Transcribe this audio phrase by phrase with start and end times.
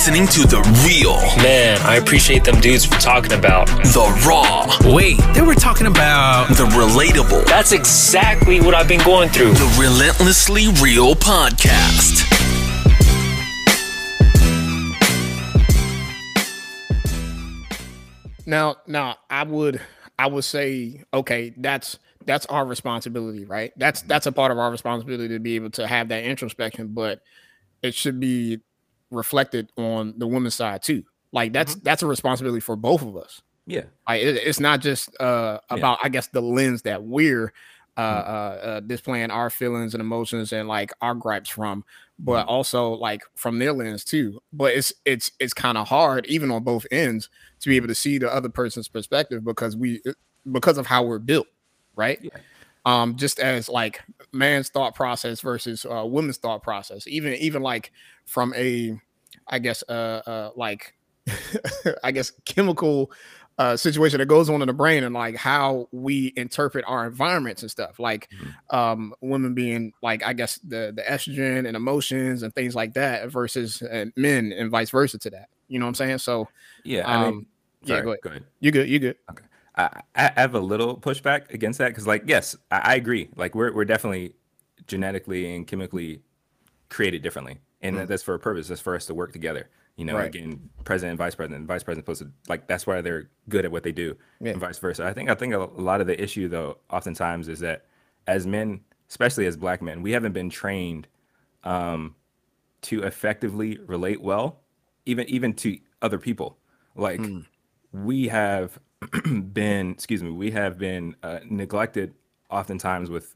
[0.00, 1.14] listening to The Real.
[1.42, 4.94] Man, I appreciate them dudes for talking about The Raw.
[4.94, 7.44] Wait, they were talking about The Relatable.
[7.44, 9.52] That's exactly what I've been going through.
[9.52, 12.24] The Relentlessly Real Podcast.
[18.46, 19.82] Now, now I would
[20.18, 23.74] I would say, okay, that's that's our responsibility, right?
[23.76, 27.20] That's that's a part of our responsibility to be able to have that introspection, but
[27.82, 28.60] it should be
[29.10, 31.04] reflected on the women's side too.
[31.32, 31.84] Like that's mm-hmm.
[31.84, 33.42] that's a responsibility for both of us.
[33.66, 36.06] Yeah, like it, it's not just uh, about yeah.
[36.06, 37.52] I guess the lens that we're
[37.96, 38.68] uh, mm-hmm.
[38.68, 41.84] uh, displaying our feelings and emotions and like our gripes from,
[42.18, 42.48] but mm-hmm.
[42.48, 44.40] also like from their lens too.
[44.52, 47.28] But it's it's it's kind of hard even on both ends
[47.60, 50.12] to be able to see the other person's perspective because we uh,
[50.50, 51.46] because of how we're built,
[51.94, 52.18] right?
[52.22, 52.30] Yeah.
[52.86, 54.00] Um, just as like
[54.32, 57.92] man's thought process versus uh, women's thought process, even even like
[58.24, 58.98] from a,
[59.46, 60.94] I guess uh, uh like,
[62.04, 63.10] I guess chemical
[63.60, 67.60] uh, situation that goes on in the brain and like how we interpret our environments
[67.60, 68.74] and stuff like mm-hmm.
[68.74, 73.30] um, women being like i guess the the estrogen and emotions and things like that
[73.30, 76.48] versus uh, men and vice versa to that you know what i'm saying so
[76.84, 77.46] yeah um, I mean,
[77.84, 78.20] sorry, yeah go ahead.
[78.22, 79.44] go ahead you good you good okay
[80.16, 83.54] I, I have a little pushback against that because like yes I, I, agree like
[83.54, 84.34] we're, we're definitely
[84.86, 86.22] genetically and chemically
[86.88, 88.06] created differently and mm-hmm.
[88.06, 89.68] that's for a purpose that's for us to work together
[90.00, 90.34] you know, right.
[90.34, 93.66] again, president and vice president, and vice president supposed to like that's why they're good
[93.66, 94.52] at what they do, yeah.
[94.52, 95.04] and vice versa.
[95.04, 97.84] I think I think a lot of the issue though, oftentimes, is that
[98.26, 101.06] as men, especially as black men, we haven't been trained
[101.64, 102.14] um,
[102.80, 104.60] to effectively relate well,
[105.04, 106.56] even even to other people.
[106.94, 107.44] Like mm.
[107.92, 108.78] we have
[109.52, 112.14] been, excuse me, we have been uh, neglected
[112.50, 113.34] oftentimes with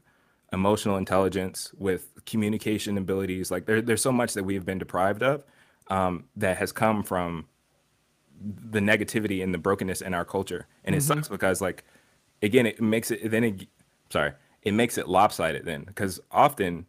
[0.53, 3.51] emotional intelligence, with communication abilities.
[3.51, 5.43] Like there, there's so much that we've been deprived of
[5.89, 7.47] um, that has come from
[8.41, 10.67] the negativity and the brokenness in our culture.
[10.83, 10.99] And mm-hmm.
[10.99, 11.83] it sucks because like
[12.41, 13.67] again, it makes it then it
[14.09, 16.85] sorry, it makes it lopsided then because often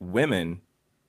[0.00, 0.60] women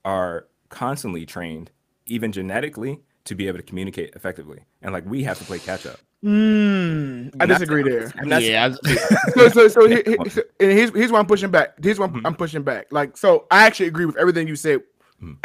[0.03, 1.71] are constantly trained,
[2.05, 4.65] even genetically, to be able to communicate effectively.
[4.81, 5.99] And like we have to play catch up.
[6.27, 8.11] Mm, I disagree there.
[8.25, 8.73] Yeah.
[9.33, 11.81] so, so, so, he, he, so here's, here's why I'm pushing back.
[11.81, 12.27] Here's why I'm, mm-hmm.
[12.27, 12.87] I'm pushing back.
[12.91, 14.81] Like, so I actually agree with everything you said,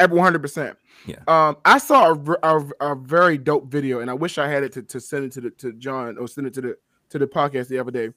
[0.01, 0.75] every 100%.
[1.07, 1.17] Yeah.
[1.29, 4.73] Um, I saw a, a, a, very dope video, and I wish I had it
[4.73, 6.77] to, to send it to the, to John or send it to the
[7.11, 8.09] to the podcast the other day.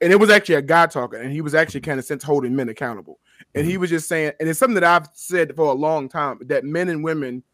[0.00, 2.54] And it was actually a guy talking, and he was actually kind of since holding
[2.54, 3.20] men accountable.
[3.54, 3.82] And he mm-hmm.
[3.82, 6.88] was just saying, and it's something that I've said for a long time that men
[6.88, 7.44] and women,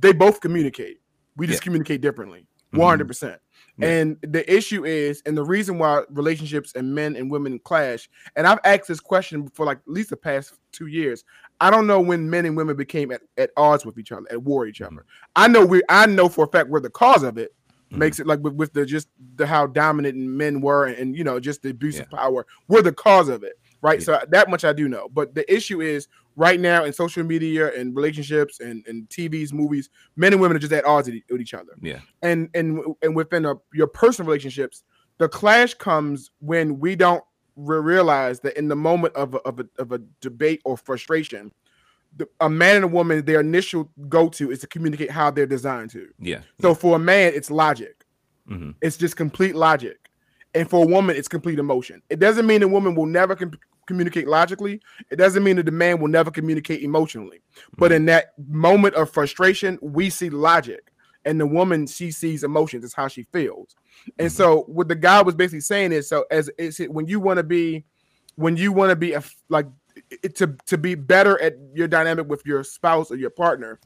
[0.00, 1.00] they both communicate.
[1.36, 1.64] We just yeah.
[1.64, 2.78] communicate differently, mm-hmm.
[2.78, 3.40] one hundred percent.
[3.82, 8.46] And the issue is, and the reason why relationships and men and women clash, and
[8.46, 11.24] I've asked this question for like at least the past two years.
[11.60, 14.42] I don't know when men and women became at, at odds with each other, at
[14.42, 15.04] war each other.
[15.34, 17.54] I know we I know for a fact we're the cause of it.
[17.90, 17.98] Mm-hmm.
[17.98, 21.24] Makes it like with, with, the just the how dominant men were and, and you
[21.24, 22.02] know just the abuse yeah.
[22.02, 22.46] of power.
[22.68, 23.98] We're the cause of it, right?
[23.98, 24.04] Yeah.
[24.04, 25.08] So that much I do know.
[25.12, 29.90] But the issue is right now in social media and relationships and, and TVs, movies,
[30.16, 31.72] men and women are just at odds with each other.
[31.80, 32.00] Yeah.
[32.22, 34.82] And and and within a, your personal relationships,
[35.18, 37.24] the clash comes when we don't
[37.56, 41.52] realize that in the moment of a, of a, of a debate or frustration,
[42.16, 45.46] the, a man and a woman, their initial go to is to communicate how they're
[45.46, 46.08] designed to.
[46.18, 46.40] Yeah.
[46.60, 46.74] So yeah.
[46.74, 48.04] for a man, it's logic.
[48.48, 48.72] Mm-hmm.
[48.82, 50.10] It's just complete logic,
[50.54, 52.02] and for a woman, it's complete emotion.
[52.10, 54.80] It doesn't mean a woman will never com- communicate logically.
[55.10, 57.40] It doesn't mean that the man will never communicate emotionally.
[57.76, 60.92] But in that moment of frustration, we see logic,
[61.24, 62.84] and the woman she sees emotions.
[62.84, 63.74] It's how she feels.
[64.18, 64.36] And mm-hmm.
[64.36, 67.38] so what the guy was basically saying is so as is it when you want
[67.38, 67.84] to be
[68.36, 69.66] when you want to be a, like
[70.22, 73.78] it, to to be better at your dynamic with your spouse or your partner,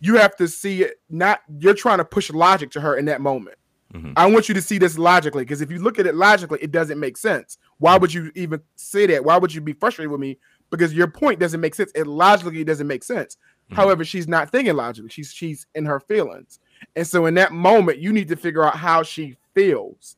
[0.00, 3.20] you have to see it not you're trying to push logic to her in that
[3.20, 3.56] moment.
[3.94, 4.12] Mm-hmm.
[4.16, 6.70] I want you to see this logically because if you look at it logically, it
[6.70, 7.58] doesn't make sense.
[7.78, 9.24] Why would you even say that?
[9.24, 10.38] Why would you be frustrated with me?
[10.70, 11.90] Because your point doesn't make sense.
[11.94, 13.36] It logically doesn't make sense.
[13.36, 13.74] Mm-hmm.
[13.74, 15.10] However, she's not thinking logically.
[15.10, 16.60] She's she's in her feelings.
[16.94, 20.16] And so in that moment, you need to figure out how she feels.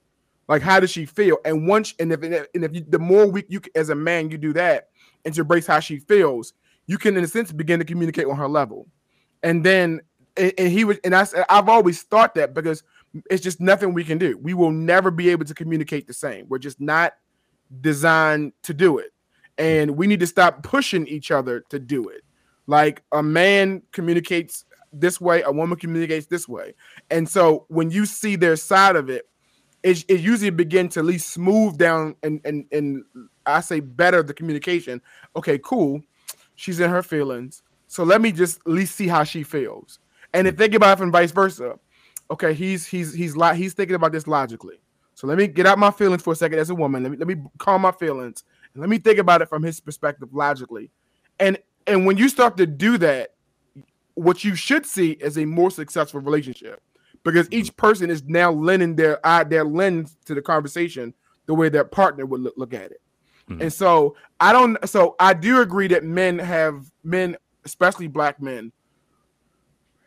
[0.49, 1.39] Like how does she feel?
[1.45, 4.37] And once and if and if you, the more week you as a man you
[4.37, 4.89] do that
[5.25, 6.53] and to embrace how she feels,
[6.87, 8.87] you can in a sense begin to communicate on her level.
[9.43, 10.03] And then
[10.37, 12.83] and, and he was and I said I've always thought that because
[13.31, 14.39] it's just nothing we can do.
[14.39, 16.47] We will never be able to communicate the same.
[16.49, 17.15] We're just not
[17.81, 19.13] designed to do it.
[19.59, 22.23] And we need to stop pushing each other to do it.
[22.67, 26.75] Like a man communicates this way, a woman communicates this way.
[27.11, 29.29] And so when you see their side of it,
[29.83, 33.05] it, it usually begin to at least smooth down and and and
[33.47, 35.03] I say better the communication.
[35.35, 36.01] Okay, cool.
[36.55, 37.63] She's in her feelings.
[37.89, 39.99] So let me just at least see how she feels.
[40.35, 41.79] And if think about it from vice versa,
[42.33, 44.81] okay, he's he's he's li- he's thinking about this logically.
[45.15, 47.03] So let me get out my feelings for a second as a woman.
[47.03, 48.45] Let me let me calm my feelings
[48.75, 50.91] and let me think about it from his perspective logically.
[51.39, 53.35] And and when you start to do that,
[54.15, 56.83] what you should see is a more successful relationship
[57.25, 61.15] because each person is now lending their eye their lens to the conversation
[61.47, 63.01] the way their partner would look, look at it.
[63.51, 63.63] Mhm.
[63.63, 68.73] And so I don't so I do agree that men have men, especially black men,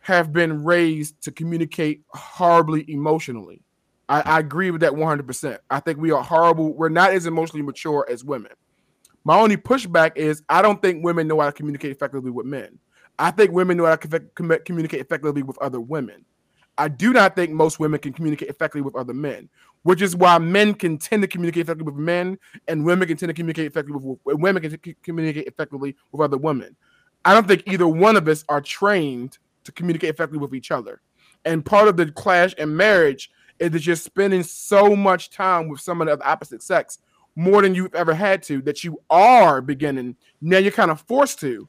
[0.06, 3.60] have been raised to communicate horribly emotionally.
[4.08, 5.58] I, I agree with that 100%.
[5.68, 6.72] I think we are horrible.
[6.74, 8.52] We're not as emotionally mature as women.
[9.24, 12.78] My only pushback is I don't think women know how to communicate effectively with men.
[13.18, 16.24] I think women know how to commu- communicate effectively with other women.
[16.78, 19.48] I do not think most women can communicate effectively with other men,
[19.82, 22.38] which is why men can tend to communicate effectively with men,
[22.68, 26.20] and women can tend to communicate effectively with with- women can c- communicate effectively with
[26.20, 26.76] other women.
[27.24, 31.00] I don't think either one of us are trained to communicate effectively with each other.
[31.44, 35.80] And part of the clash in marriage is that you're spending so much time with
[35.80, 36.98] someone of the opposite sex
[37.36, 41.38] more than you've ever had to that you are beginning now you're kind of forced
[41.40, 41.68] to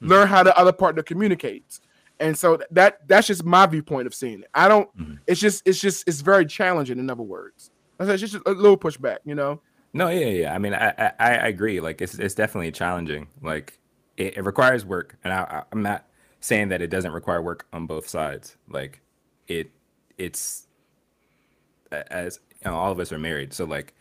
[0.00, 1.80] learn how the other partner communicates
[2.20, 5.18] and so that that's just my viewpoint of seeing it i don't Mhm.
[5.26, 9.18] it's just it's just it's very challenging in other words it's just a little pushback
[9.24, 9.60] you know
[9.94, 10.54] No, yeah, yeah.
[10.54, 11.80] I mean, I, I, I agree.
[11.80, 13.28] Like, it's, it's definitely challenging.
[13.40, 13.78] Like,
[14.18, 16.04] it, it requires work, and I, I'm not
[16.46, 18.56] saying that it doesn't require work on both sides.
[18.68, 19.00] Like,
[19.48, 19.70] it,
[20.16, 20.68] it's
[21.90, 23.94] as you know, all of us are married, so like,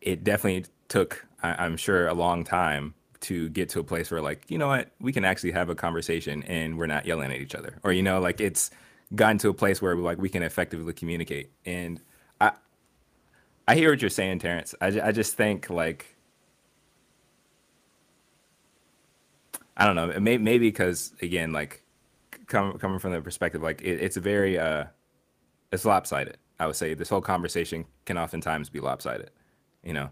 [0.00, 4.22] it definitely took, I, I'm sure, a long time to get to a place where,
[4.22, 7.38] like, you know what, we can actually have a conversation and we're not yelling at
[7.38, 8.70] each other, or you know, like, it's
[9.14, 12.00] gotten to a place where like we can effectively communicate, and
[12.40, 12.52] I,
[13.68, 14.74] I hear what you're saying, Terrence.
[14.80, 16.13] I, I just think like
[19.76, 20.06] I don't know.
[20.20, 21.82] Maybe maybe because again, like
[22.46, 24.84] coming coming from the perspective, like it, it's a very uh,
[25.72, 26.38] it's lopsided.
[26.60, 29.30] I would say this whole conversation can oftentimes be lopsided.
[29.82, 30.10] You know.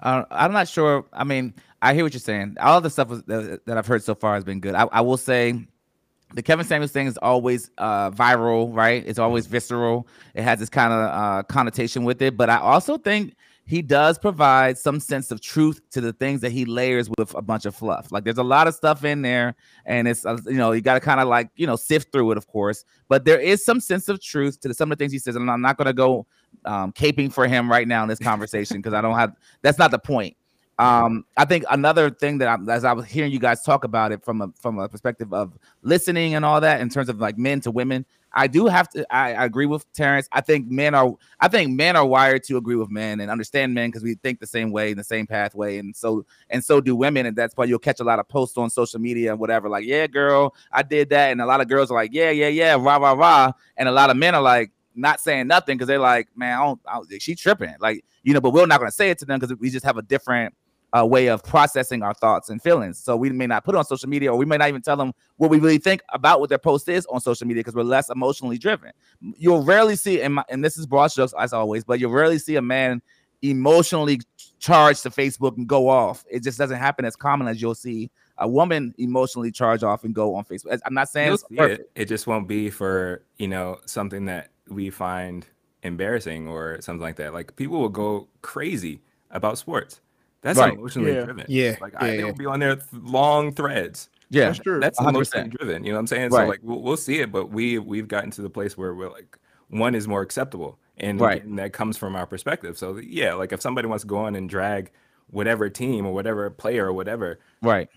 [0.00, 1.04] Uh, I'm not sure.
[1.12, 1.52] I mean,
[1.82, 2.56] I hear what you're saying.
[2.60, 4.74] All the stuff that, that I've heard so far has been good.
[4.74, 5.66] I, I will say
[6.34, 9.02] the Kevin Samuels thing is always uh, viral, right?
[9.06, 10.06] It's always visceral.
[10.34, 12.36] It has this kind of uh, connotation with it.
[12.36, 13.34] But I also think
[13.70, 17.40] he does provide some sense of truth to the things that he layers with a
[17.40, 18.10] bunch of fluff.
[18.10, 19.54] Like there's a lot of stuff in there,
[19.86, 22.32] and it's uh, you know you got to kind of like you know sift through
[22.32, 22.84] it, of course.
[23.08, 25.36] But there is some sense of truth to the, some of the things he says,
[25.36, 26.26] and I'm not going to go
[26.64, 29.36] um, caping for him right now in this conversation because I don't have.
[29.62, 30.36] That's not the point.
[30.80, 34.12] Um, I think another thing that I'm, as I was hearing you guys talk about
[34.12, 37.36] it from a from a perspective of listening and all that, in terms of like
[37.36, 39.04] men to women, I do have to.
[39.14, 40.26] I, I agree with Terrence.
[40.32, 41.12] I think men are.
[41.38, 44.40] I think men are wired to agree with men and understand men because we think
[44.40, 47.54] the same way in the same pathway, and so and so do women, and that's
[47.58, 50.54] why you'll catch a lot of posts on social media and whatever, like, "Yeah, girl,
[50.72, 53.12] I did that," and a lot of girls are like, "Yeah, yeah, yeah, rah rah
[53.12, 56.58] rah," and a lot of men are like not saying nothing because they're like, "Man,
[56.58, 59.10] I don't, I don't, she tripping," like you know, but we're not going to say
[59.10, 60.54] it to them because we just have a different
[60.96, 62.98] uh, way of processing our thoughts and feelings.
[62.98, 64.96] So we may not put it on social media, or we may not even tell
[64.96, 67.82] them what we really think about what their post is on social media because we're
[67.82, 68.90] less emotionally driven.
[69.20, 72.38] You'll rarely see, and, my, and this is broad strokes as always, but you'll rarely
[72.38, 73.02] see a man
[73.42, 74.20] emotionally
[74.58, 76.24] charged to Facebook and go off.
[76.30, 80.14] It just doesn't happen as common as you'll see a woman emotionally charge off and
[80.14, 80.78] go on Facebook.
[80.84, 81.80] I'm not saying it's perfect.
[81.94, 82.02] it.
[82.02, 85.46] It just won't be for you know something that we find
[85.82, 87.32] embarrassing or something like that.
[87.32, 90.00] Like people will go crazy about sports.
[90.42, 90.72] That's Right.
[90.74, 91.24] emotionally Yeah.
[91.24, 91.44] driven.
[91.48, 92.16] Yeah, like yeah, I, yeah.
[92.18, 94.08] they'll be on their th- long threads.
[94.30, 95.08] Yeah, that's true That's 100%.
[95.08, 95.84] emotionally driven.
[95.84, 96.30] You know what I'm saying?
[96.30, 99.10] So like we'll, we'll see it, but we we've gotten to the place where we're
[99.10, 99.36] like
[99.68, 101.44] one is more acceptable, and, Right.
[101.44, 102.76] and that comes from our perspective.
[102.78, 104.90] So yeah, like if somebody wants to go on and drag
[105.28, 107.88] whatever team or whatever player or whatever right.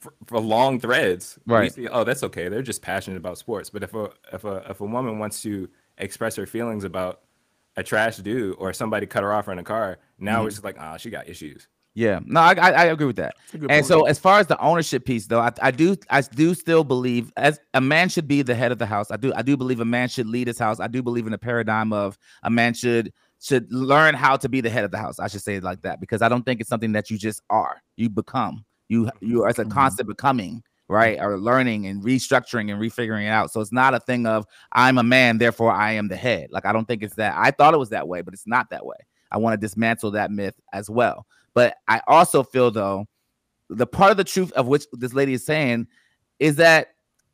[0.00, 1.72] for, for long threads, we Right.
[1.72, 2.48] see, oh, that's okay.
[2.48, 3.70] They're just passionate about sports.
[3.70, 7.20] But if a if a if a woman wants to express her feelings about
[7.76, 10.46] a trash dude or somebody cut her off in a car, now Mm-hmm.
[10.48, 11.68] it's just like, ah, she got issues.
[11.96, 13.36] Yeah, no, I, I I agree with that.
[13.52, 13.86] And point.
[13.86, 17.32] so, as far as the ownership piece, though, I, I do I do still believe
[17.36, 19.12] as a man should be the head of the house.
[19.12, 20.80] I do I do believe a man should lead his house.
[20.80, 24.60] I do believe in the paradigm of a man should should learn how to be
[24.60, 25.20] the head of the house.
[25.20, 27.42] I should say it like that because I don't think it's something that you just
[27.48, 27.80] are.
[27.96, 28.64] You become.
[28.88, 29.70] You you as a Mhm.
[29.70, 31.16] constant becoming, right?
[31.20, 33.52] Or learning and restructuring and refiguring it out.
[33.52, 36.48] So it's not a thing of I'm a man, therefore I am the head.
[36.50, 37.34] Like I don't think it's that.
[37.36, 38.96] I thought it was that way, but it's not that way.
[39.30, 41.26] I want to dismantle that myth as well.
[41.54, 43.06] But I also feel though,
[43.70, 45.86] the part of the truth of which this lady is saying
[46.38, 46.88] is that,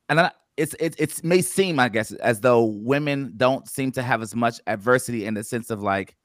[0.09, 4.03] and I, it's it, it may seem, I guess, as though women don't seem to
[4.03, 6.17] have as much adversity in the sense of like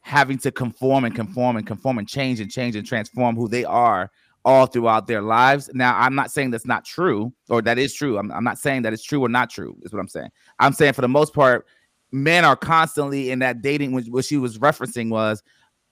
[0.00, 3.64] having to conform and conform and conform and change and change and transform who they
[3.64, 4.10] are
[4.44, 5.70] all throughout their lives.
[5.74, 8.18] Now, I'm not saying that's not true or that is true.
[8.18, 10.30] I'm, I'm not saying that it's true or not true, is what I'm saying.
[10.58, 11.66] I'm saying for the most part,
[12.10, 15.42] men are constantly in that dating, which what she was referencing was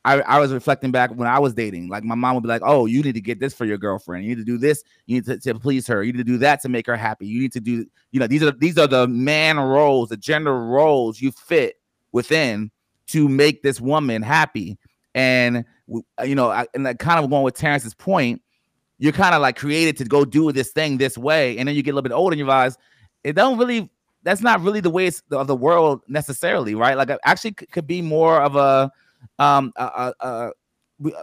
[0.05, 1.89] I, I was reflecting back when I was dating.
[1.89, 4.25] Like my mom would be like, "Oh, you need to get this for your girlfriend.
[4.25, 4.83] You need to do this.
[5.07, 6.03] You need to, to please her.
[6.03, 7.27] You need to do that to make her happy.
[7.27, 10.59] You need to do, you know, these are these are the man roles, the gender
[10.59, 11.77] roles you fit
[12.13, 12.71] within
[13.09, 14.79] to make this woman happy."
[15.15, 15.65] And
[16.19, 18.41] uh, you know, I, and kind of going with Terrence's point,
[18.99, 21.83] you're kind of like created to go do this thing this way, and then you
[21.83, 22.79] get a little bit older and you realize
[23.23, 23.91] it don't really.
[24.23, 26.95] That's not really the way of the world necessarily, right?
[26.95, 28.93] Like, uh, actually, could be more of a
[29.39, 30.51] um uh, uh,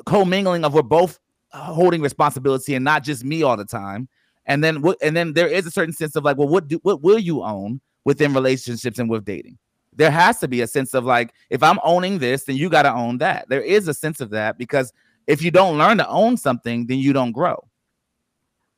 [0.06, 1.20] co-mingling of we're both
[1.54, 4.08] holding responsibility and not just me all the time.
[4.46, 6.80] And then what and then there is a certain sense of like well what do
[6.84, 9.58] what will you own within relationships and with dating?
[9.94, 12.84] There has to be a sense of like if i'm owning this then you got
[12.84, 13.50] to own that.
[13.50, 14.94] There is a sense of that because
[15.26, 17.68] if you don't learn to own something then you don't grow.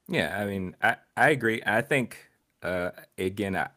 [0.07, 1.61] Yeah i mean i i agree.
[1.65, 2.17] I think
[2.63, 3.69] uh again I,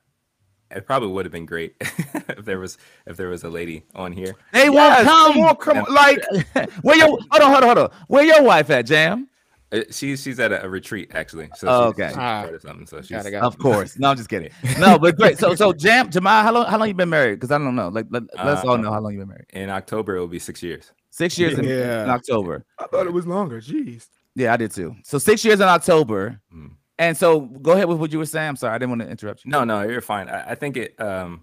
[0.77, 4.13] it probably would have been great if there was if there was a lady on
[4.13, 4.35] here.
[4.53, 5.33] They yes, won't come.
[5.33, 5.95] Come on, come on.
[5.95, 7.91] Like where your hold on, hold on, hold on.
[8.09, 9.29] Where your wife at, Jam?
[9.73, 11.49] Uh, she's she's at a, a, retreat actually.
[11.57, 12.09] So oh, okay.
[12.09, 12.45] She's ah.
[12.45, 12.87] or something.
[12.87, 13.99] So she's of course.
[13.99, 14.51] No, I'm just kidding.
[14.79, 15.39] No, but great.
[15.39, 17.37] So so Jam, Jamal, how long how long you been married?
[17.37, 17.89] Because I don't know.
[17.89, 19.47] Like let, us uh, all know how long you been married.
[19.51, 20.93] In October, it will be six years.
[21.11, 22.65] Six years in, in October.
[22.79, 23.61] I thought it was longer.
[23.61, 24.09] Jeez.
[24.35, 24.95] Yeah, I did too.
[25.05, 26.41] So six years in October.
[26.55, 26.73] Mm.
[27.03, 28.51] And so go ahead with what you were saying.
[28.51, 29.51] I'm sorry, I didn't want to interrupt you.
[29.51, 30.29] No, no, you're fine.
[30.29, 31.43] I, I think it um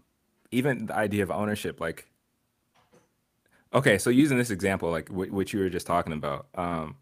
[0.52, 2.08] even the idea of ownership, like
[3.74, 6.96] okay, so using this example, like w- what you were just talking about, um,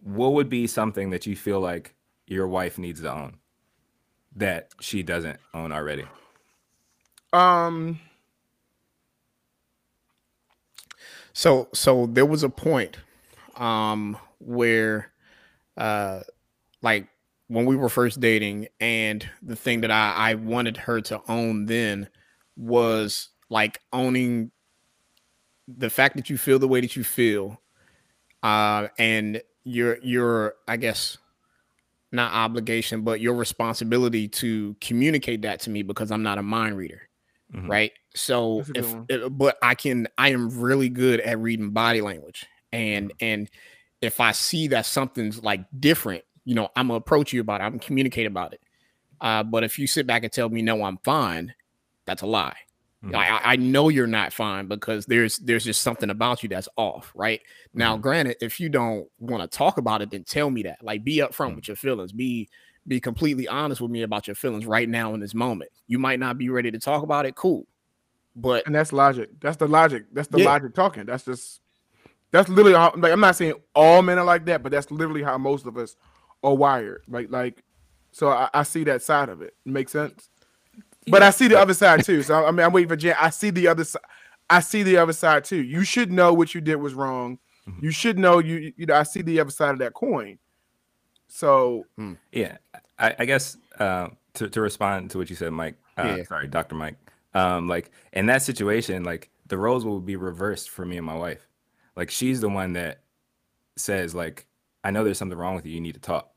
[0.00, 1.94] what would be something that you feel like
[2.28, 3.38] your wife needs to own
[4.36, 6.04] that she doesn't own already?
[7.32, 7.98] Um
[11.32, 12.98] so so there was a point
[13.56, 15.10] um where
[15.76, 16.20] uh
[16.82, 17.08] like
[17.48, 21.66] when we were first dating and the thing that I, I wanted her to own
[21.66, 22.08] then
[22.56, 24.50] was like owning
[25.68, 27.60] the fact that you feel the way that you feel
[28.42, 31.18] uh and your your i guess
[32.12, 36.76] not obligation but your responsibility to communicate that to me because i'm not a mind
[36.76, 37.02] reader
[37.52, 37.68] mm-hmm.
[37.70, 42.46] right so if, if, but i can i am really good at reading body language
[42.72, 43.24] and mm-hmm.
[43.24, 43.50] and
[44.00, 47.64] if i see that something's like different you know, I'm gonna approach you about it.
[47.64, 48.62] I'm gonna communicate about it.
[49.20, 51.52] Uh, but if you sit back and tell me no, I'm fine,
[52.06, 52.56] that's a lie.
[53.04, 53.14] Mm-hmm.
[53.14, 57.12] I, I know you're not fine because there's there's just something about you that's off,
[57.14, 57.40] right?
[57.40, 57.78] Mm-hmm.
[57.78, 60.82] Now, granted, if you don't want to talk about it, then tell me that.
[60.82, 61.56] Like, be upfront mm-hmm.
[61.56, 62.12] with your feelings.
[62.12, 62.48] Be
[62.86, 65.72] be completely honest with me about your feelings right now in this moment.
[65.88, 67.34] You might not be ready to talk about it.
[67.34, 67.66] Cool,
[68.34, 69.30] but and that's logic.
[69.40, 70.04] That's the logic.
[70.12, 70.46] That's the yeah.
[70.46, 71.04] logic talking.
[71.04, 71.60] That's just
[72.30, 72.92] that's literally how.
[72.96, 75.76] Like, I'm not saying all men are like that, but that's literally how most of
[75.76, 75.96] us
[76.46, 77.02] or wired.
[77.08, 77.62] Like like
[78.12, 79.54] so I, I see that side of it.
[79.64, 80.30] Make sense?
[81.08, 82.22] But I see the other side too.
[82.22, 83.16] So I mean I'm waiting for Jan.
[83.20, 84.02] I see the other side.
[84.48, 85.60] I see the other side too.
[85.60, 87.38] You should know what you did was wrong.
[87.68, 87.84] Mm-hmm.
[87.84, 90.38] You should know you you know I see the other side of that coin.
[91.26, 92.14] So hmm.
[92.30, 92.58] yeah,
[92.98, 95.74] I, I guess uh, to to respond to what you said, Mike.
[95.98, 96.22] Uh, yeah.
[96.22, 96.96] Sorry, Doctor Mike.
[97.34, 101.16] Um, like in that situation, like the roles will be reversed for me and my
[101.16, 101.48] wife.
[101.96, 103.00] Like she's the one that
[103.76, 104.46] says like
[104.84, 105.72] I know there's something wrong with you.
[105.72, 106.30] You need to talk.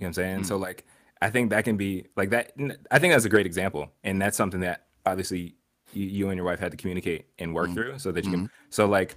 [0.00, 0.36] You know what I'm saying?
[0.36, 0.44] Mm-hmm.
[0.44, 0.86] So like
[1.22, 2.52] I think that can be like that.
[2.90, 5.54] I think that's a great example, and that's something that obviously
[5.92, 7.74] you, you and your wife had to communicate and work mm-hmm.
[7.74, 8.40] through, so that you can.
[8.40, 8.54] Mm-hmm.
[8.70, 9.16] So like,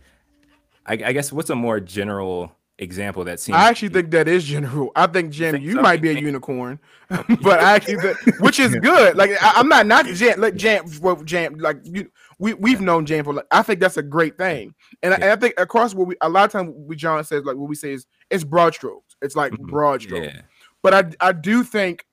[0.85, 3.55] I, I, guess what's a more general example that seems?
[3.55, 4.91] I actually think that is general.
[4.97, 5.81] I think Jam, you, you so?
[5.81, 6.77] might be a unicorn,
[7.09, 9.15] but I actually, think, which is good.
[9.15, 12.11] Like I, am not not Jam, like Jam, well, Jam, like you.
[12.39, 13.33] We we've known Jam for.
[13.33, 15.17] Like, I think that's a great thing, and, yeah.
[15.17, 17.55] I, and I think across what we a lot of times we John says like
[17.55, 19.15] what we say is it's broad strokes.
[19.21, 19.67] It's like mm-hmm.
[19.67, 20.27] broad strokes.
[20.33, 20.41] Yeah.
[20.83, 22.05] But I I do think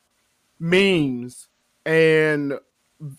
[0.58, 1.48] memes
[1.84, 2.54] and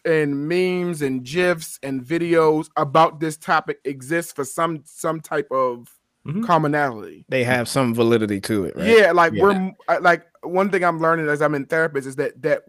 [0.06, 6.00] and memes and gifs and videos about this topic exist for some some type of
[6.26, 6.44] mm-hmm.
[6.44, 7.26] commonality.
[7.30, 8.88] They have some validity to it, right?
[8.88, 9.44] Yeah, like yeah.
[9.44, 12.64] we're like one thing I'm learning as I'm in therapist is that that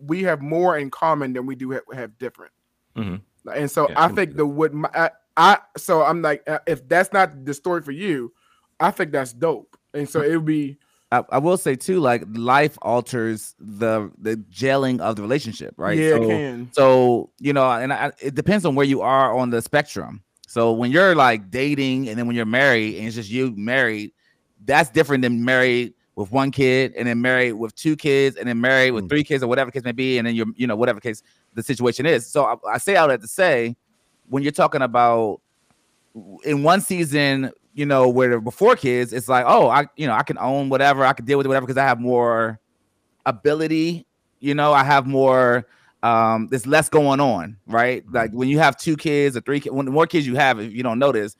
[0.00, 2.52] we have more in common than we do have, have different.
[2.96, 3.48] Mm-hmm.
[3.54, 6.88] And so yeah, I think the what my, I, I so I'm like uh, if
[6.88, 8.32] that's not the story for you,
[8.80, 9.76] I think that's dope.
[9.92, 10.78] And so it would be
[11.14, 15.96] I, I, will say too, like life alters the the gelling of the relationship, right?
[15.96, 16.70] Yeah, so, it can.
[16.72, 20.22] So you know, and I, it depends on where you are on the spectrum.
[20.48, 24.12] So when you're like dating, and then when you're married, and it's just you married,
[24.64, 28.60] that's different than married with one kid, and then married with two kids, and then
[28.60, 29.08] married with mm.
[29.08, 31.22] three kids, or whatever case may be, and then you're, you know, whatever case
[31.54, 32.26] the situation is.
[32.26, 33.76] So I, I say all that to say,
[34.28, 35.40] when you're talking about
[36.44, 40.22] in one season you know, where before kids, it's like, oh, I, you know, I
[40.22, 42.58] can own whatever, I can deal with whatever because I have more
[43.26, 44.06] ability.
[44.40, 45.66] You know, I have more.
[46.02, 48.04] Um, there's less going on, right?
[48.12, 50.60] Like when you have two kids or three, kids, when the more kids you have,
[50.60, 51.34] if you don't notice,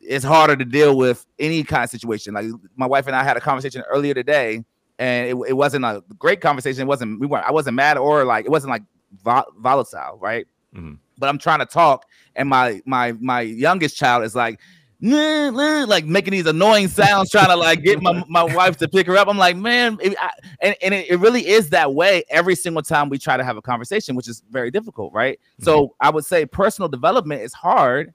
[0.00, 2.32] it's harder to deal with any kind of situation.
[2.32, 4.64] Like my wife and I had a conversation earlier today,
[4.98, 6.82] and it, it wasn't a great conversation.
[6.82, 8.82] It wasn't we weren't I wasn't mad or like it wasn't like
[9.22, 10.46] vol- volatile, right?
[10.74, 10.98] Mhm.
[11.18, 14.58] But I'm trying to talk, and my my my youngest child is like.
[15.00, 18.88] "Nah, nah," like making these annoying sounds, trying to like get my, my wife to
[18.88, 19.28] pick her up.
[19.28, 22.82] I'm like, man, it, I, and, and it, it really is that way every single
[22.82, 25.38] time we try to have a conversation, which is very difficult, right?
[25.60, 26.06] So mm-hmm.
[26.06, 28.12] I would say personal development is hard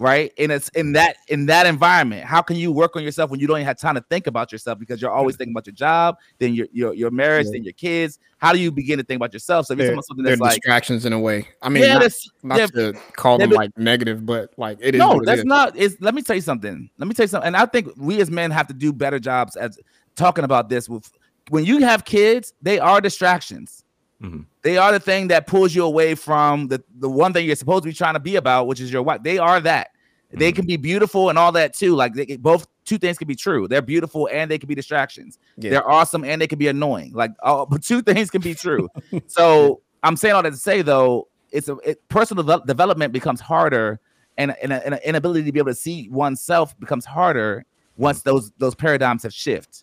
[0.00, 0.32] right?
[0.38, 2.24] And it's in that in that environment.
[2.24, 4.50] How can you work on yourself when you don't even have time to think about
[4.50, 7.52] yourself because you're always thinking about your job, then your your, your marriage, Yeah.
[7.52, 8.18] then your kids.
[8.38, 9.66] How do you begin to think about yourself?
[9.66, 11.46] So if you're They're, talking about something that's like, distractions in a way.
[11.60, 14.98] I mean, yeah, not, not to call them like negative, but like it is.
[14.98, 15.44] no, that's is.
[15.44, 15.76] not.
[15.76, 16.88] Is let me tell you something.
[16.96, 17.46] Let me tell you something.
[17.46, 19.78] And I think we as men have to do better jobs as
[20.16, 20.88] talking about this.
[20.88, 21.10] With
[21.50, 23.84] when you have kids, they are distractions.
[24.22, 24.44] Mhm.
[24.62, 27.84] They are the thing that pulls you away from the the one thing you're supposed
[27.84, 29.22] to be trying to be about, which is your wife.
[29.22, 29.90] They are that.
[30.32, 31.96] They can be beautiful and all that too.
[31.96, 33.66] Like they, both two things can be true.
[33.66, 35.38] They're beautiful and they can be distractions.
[35.56, 35.70] Yeah.
[35.70, 37.12] They're awesome and they can be annoying.
[37.12, 38.88] Like all, but two things can be true.
[39.26, 43.40] so I'm saying all that to say though, it's a it, personal devel- development becomes
[43.40, 43.98] harder,
[44.38, 47.64] and and, a, and an inability to be able to see oneself becomes harder
[47.96, 49.82] once those those paradigms have shifted.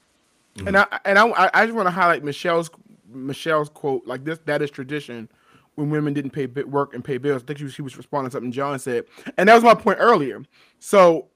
[0.65, 2.71] And I and I I just want to highlight Michelle's
[3.09, 4.39] Michelle's quote like this.
[4.45, 5.29] That is tradition.
[5.75, 8.31] When women didn't pay work and pay bills, I think she was, she was responding
[8.31, 9.05] to something John said,
[9.37, 10.41] and that was my point earlier.
[10.79, 11.27] So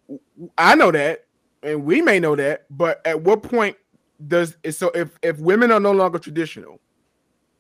[0.58, 1.26] I know that,
[1.62, 3.78] and we may know that, but at what point
[4.28, 4.72] does it?
[4.74, 6.80] So if if women are no longer traditional,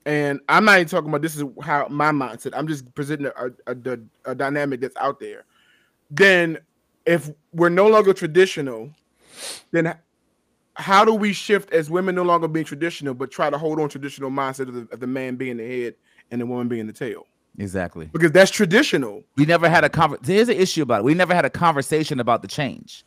[0.05, 2.53] and I'm not even talking about this is how my mindset.
[2.55, 3.97] I'm just presenting a, a, a,
[4.31, 5.45] a dynamic that's out there.
[6.09, 6.57] Then,
[7.05, 8.89] if we're no longer traditional,
[9.71, 9.95] then
[10.75, 13.89] how do we shift as women no longer being traditional, but try to hold on
[13.89, 15.95] traditional mindset of the, of the man being the head
[16.31, 17.25] and the woman being the tail?
[17.57, 18.09] Exactly.
[18.13, 19.23] Because that's traditional.
[19.35, 20.33] We never had a conversation.
[20.33, 21.03] Here's an issue about it.
[21.03, 23.03] We never had a conversation about the change.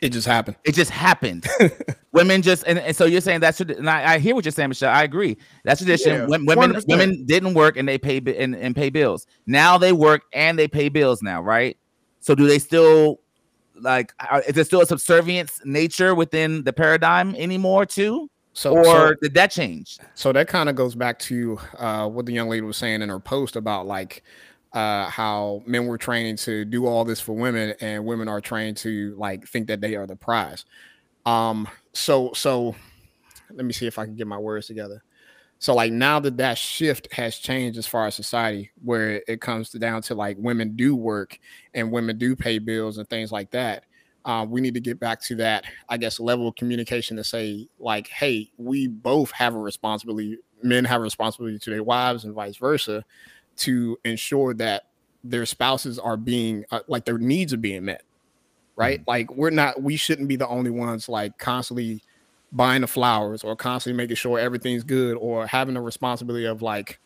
[0.00, 0.56] It just happened.
[0.64, 1.46] It just happened.
[2.12, 4.52] Women just and, and so you're saying that's tradi- and I, I hear what you're
[4.52, 4.92] saying, Michelle.
[4.92, 5.36] I agree.
[5.64, 6.12] That's tradition.
[6.12, 6.88] Yeah, Wom- women 100%.
[6.88, 9.26] women didn't work and they pay bi- and, and pay bills.
[9.46, 11.76] Now they work and they pay bills now, right?
[12.20, 13.20] So do they still
[13.80, 18.30] like are, is there still a subservience nature within the paradigm anymore too?
[18.52, 19.98] So, Or so, did that change?
[20.14, 23.08] so that kind of goes back to uh, what the young lady was saying in
[23.08, 24.22] her post about like
[24.72, 28.76] uh, how men were training to do all this for women, and women are trained
[28.78, 30.64] to like think that they are the prize.
[31.26, 32.76] Um, so so
[33.52, 35.02] let me see if I can get my words together.
[35.58, 39.70] So like now that that shift has changed as far as society, where it comes
[39.70, 41.38] to down to like women do work
[41.72, 43.84] and women do pay bills and things like that.
[44.26, 47.68] Uh, we need to get back to that, I guess, level of communication to say
[47.78, 50.38] like, hey, we both have a responsibility.
[50.62, 53.04] Men have a responsibility to their wives and vice versa,
[53.58, 54.84] to ensure that
[55.22, 58.02] their spouses are being uh, like their needs are being met.
[58.76, 59.02] Right?
[59.06, 59.82] Like we're not.
[59.82, 62.02] We shouldn't be the only ones like constantly
[62.54, 67.00] buying the flowers or constantly making sure everything's good or having the responsibility of like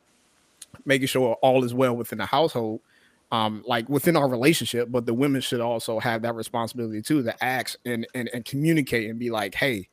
[0.85, 2.81] making sure all is well within the household
[3.33, 7.45] um like within our relationship but the women should also have that responsibility too to
[7.45, 9.89] ask and and, and communicate and be like hey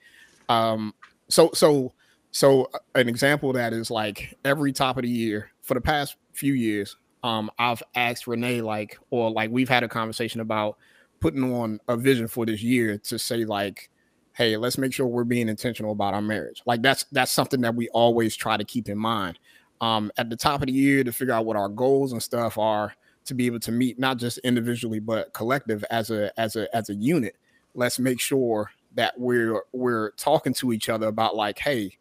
[0.49, 0.93] um
[1.29, 1.93] so so
[2.31, 5.81] so uh, an example of that is like every top of the year for the
[5.81, 10.77] past few years um i've asked renee like or like we've had a conversation about
[11.21, 13.89] putting on a vision for this year to say like
[14.35, 16.61] hey let's make sure we're being intentional about our marriage.
[16.65, 19.39] Like that's that's something that we always try to keep in mind.
[19.81, 22.57] Um at the top of the year to figure out what our goals and stuff
[22.57, 22.93] are
[23.25, 26.89] to be able to meet not just individually but collective as a as a as
[26.89, 27.35] a unit
[27.73, 31.91] let's make sure that we're we're talking to each other about like hey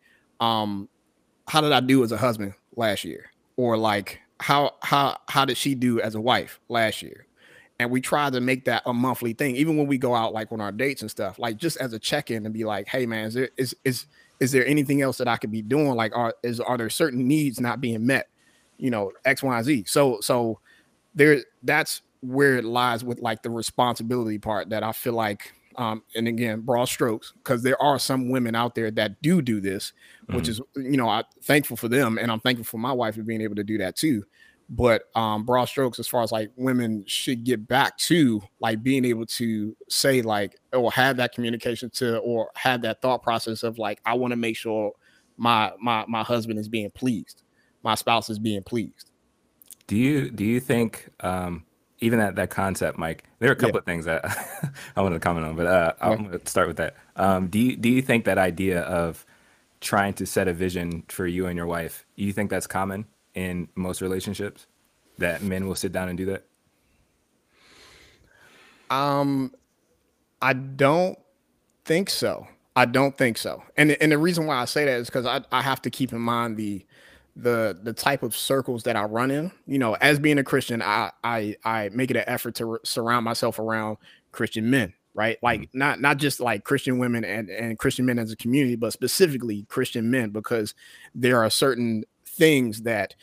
[0.40, 0.87] um
[1.49, 3.31] how did i do as a husband last year?
[3.57, 7.27] Or like how how how did she do as a wife last year
[7.81, 10.53] and we try to make that a monthly thing even when we go out like
[10.53, 13.27] on our dates and stuff like just as a check-in and be like hey man
[13.27, 14.07] is there is is
[14.41, 15.95] is there anything else that i could be doing?
[15.95, 18.29] Like are is are there certain needs not being met
[18.79, 19.85] you know x y and z?
[19.87, 20.61] So so
[21.15, 26.03] there that's where it lies with like the responsibility part that i feel like um
[26.15, 29.93] and again broad strokes because there are some women out there that do do this
[30.31, 33.23] which is you know i'm thankful for them and i'm thankful for my wife for
[33.23, 34.25] being able to do that too
[34.68, 39.05] but um broad strokes as far as like women should get back to like being
[39.05, 43.79] able to say like or have that communication to or have that thought process of
[43.79, 44.92] like i want to make sure
[45.37, 47.42] my my my husband is being pleased
[47.83, 49.11] my spouse is being pleased
[49.87, 51.64] Do you do you think um,
[52.00, 53.24] even that that concept, Mike.
[53.38, 54.24] There are a couple of things that
[54.96, 56.96] I wanted to comment on, but uh, I'm going to start with that.
[57.16, 59.27] Um, do you do you think that idea of
[59.81, 63.05] trying to set a vision for you and your wife, do you think that's common
[63.35, 64.66] in most relationships?
[65.18, 66.44] That men will sit down and do that?
[68.90, 69.53] Um,
[70.42, 71.18] I don't
[71.85, 72.47] think so.
[72.77, 73.62] I don't think so.
[73.77, 76.12] And and the reason why I say that is because I, I have to keep
[76.12, 76.85] in mind the
[77.37, 79.53] the the type of circles that I run in.
[79.66, 83.25] You know, as being a Christian, I I I make it an effort to surround
[83.25, 83.99] myself around
[84.33, 85.38] Christian men, right?
[85.42, 85.79] Like mm-hmm.
[85.79, 89.66] not not just like Christian women and and Christian men as a community, but specifically
[89.68, 90.75] Christian men because
[91.14, 92.05] there are certain
[92.37, 93.14] things that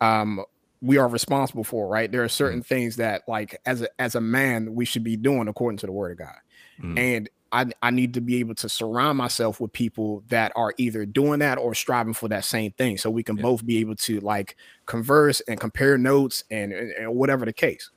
[0.00, 0.44] um
[0.82, 2.10] we are responsible for, right?
[2.10, 2.74] There are certain mm-hmm.
[2.74, 5.92] things that like as a as a man we should be doing according to the
[5.92, 6.36] word of God.
[6.80, 6.98] Mm-hmm.
[6.98, 11.04] And I, I need to be able to surround myself with people that are either
[11.04, 13.42] doing that or striving for that same thing so we can yeah.
[13.42, 14.56] both be able to like
[14.86, 17.90] converse and compare notes and, and, and, whatever the case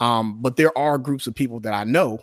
[0.00, 2.18] um but there are groups of people that i know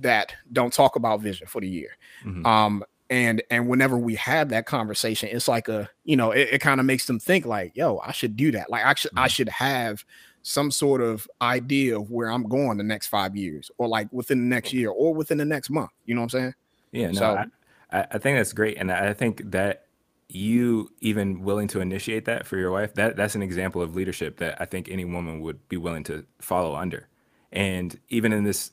[0.00, 2.44] that don't talk about vision for the year mm-hmm.
[2.44, 6.58] um and and whenever we have that conversation it's like a you know it, it
[6.60, 9.24] kind of makes them think like yo i should do that like i should mm-hmm.
[9.24, 10.04] i should have
[10.42, 14.38] some sort of idea of where I'm going the next five years, or like within
[14.38, 15.90] the next year, or within the next month.
[16.06, 16.54] You know what I'm saying?
[16.92, 17.44] Yeah, no, so,
[17.92, 19.86] I, I think that's great, and I think that
[20.28, 24.36] you even willing to initiate that for your wife that that's an example of leadership
[24.36, 27.08] that I think any woman would be willing to follow under.
[27.50, 28.70] And even in this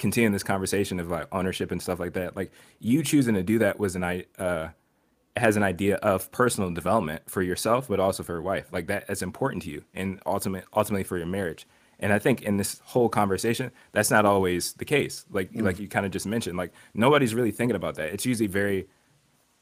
[0.00, 3.58] continuing this conversation of like ownership and stuff like that, like you choosing to do
[3.60, 4.68] that was an I uh
[5.36, 8.66] has an idea of personal development for yourself, but also for your wife.
[8.72, 11.66] Like that is important to you and ultimate ultimately for your marriage.
[12.00, 15.26] And I think in this whole conversation, that's not always the case.
[15.30, 15.62] Like mm.
[15.62, 18.12] like you kind of just mentioned, like nobody's really thinking about that.
[18.12, 18.88] It's usually very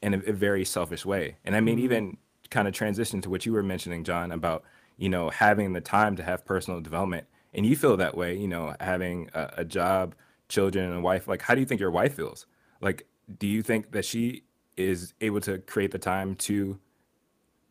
[0.01, 1.35] in a, a very selfish way.
[1.43, 1.83] And I mean, mm.
[1.83, 2.17] even
[2.49, 4.63] kind of transition to what you were mentioning, John, about
[4.97, 7.27] you know having the time to have personal development.
[7.53, 10.13] And you feel that way, you know, having a, a job,
[10.49, 11.27] children, and a wife.
[11.27, 12.45] Like, how do you think your wife feels?
[12.81, 13.07] Like,
[13.37, 14.43] do you think that she
[14.77, 16.79] is able to create the time to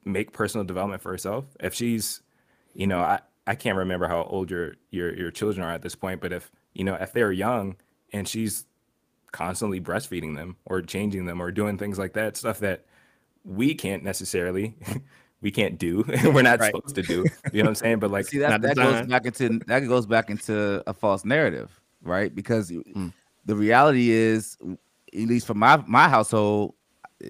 [0.05, 1.45] make personal development for herself.
[1.61, 2.23] If she's,
[2.75, 5.95] you know, I, I can't remember how old your your your children are at this
[5.95, 7.77] point, but if you know if they're young
[8.13, 8.67] and she's
[9.33, 12.85] constantly breastfeeding them or changing them or doing things like that, stuff that
[13.45, 14.77] we can't necessarily
[15.41, 16.75] we can't do we're not right.
[16.75, 19.25] supposed to do you know what i'm saying but like see that, that goes back
[19.25, 23.13] into that goes back into a false narrative right because mm.
[23.45, 26.75] the reality is at least for my my household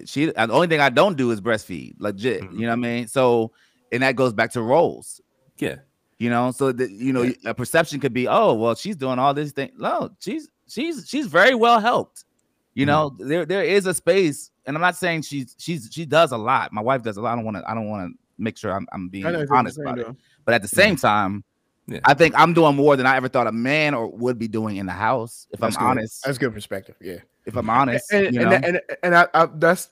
[0.05, 2.41] she the only thing I don't do is breastfeed, legit.
[2.41, 2.55] Mm-hmm.
[2.55, 3.07] You know what I mean?
[3.07, 3.51] So,
[3.91, 5.21] and that goes back to roles.
[5.57, 5.77] Yeah.
[6.17, 7.33] You know, so that you know, yeah.
[7.45, 9.71] a perception could be, oh, well, she's doing all these things.
[9.77, 12.25] No, she's she's she's very well helped.
[12.73, 12.87] You mm-hmm.
[12.87, 16.37] know, there there is a space, and I'm not saying she's she's she does a
[16.37, 16.73] lot.
[16.73, 17.33] My wife does a lot.
[17.33, 19.95] I don't want to I don't want to make sure I'm, I'm being honest about
[19.95, 20.09] though.
[20.09, 20.15] it.
[20.43, 21.07] But at the same mm-hmm.
[21.07, 21.43] time,
[21.89, 21.99] yeah.
[22.05, 24.77] I think I'm doing more than I ever thought a man or would be doing
[24.77, 25.47] in the house.
[25.51, 25.89] If that's I'm good.
[25.89, 26.95] honest, that's good perspective.
[27.01, 28.11] Yeah if I'm honest.
[28.13, 28.51] And you know?
[28.51, 29.89] and, and, and I, I, that's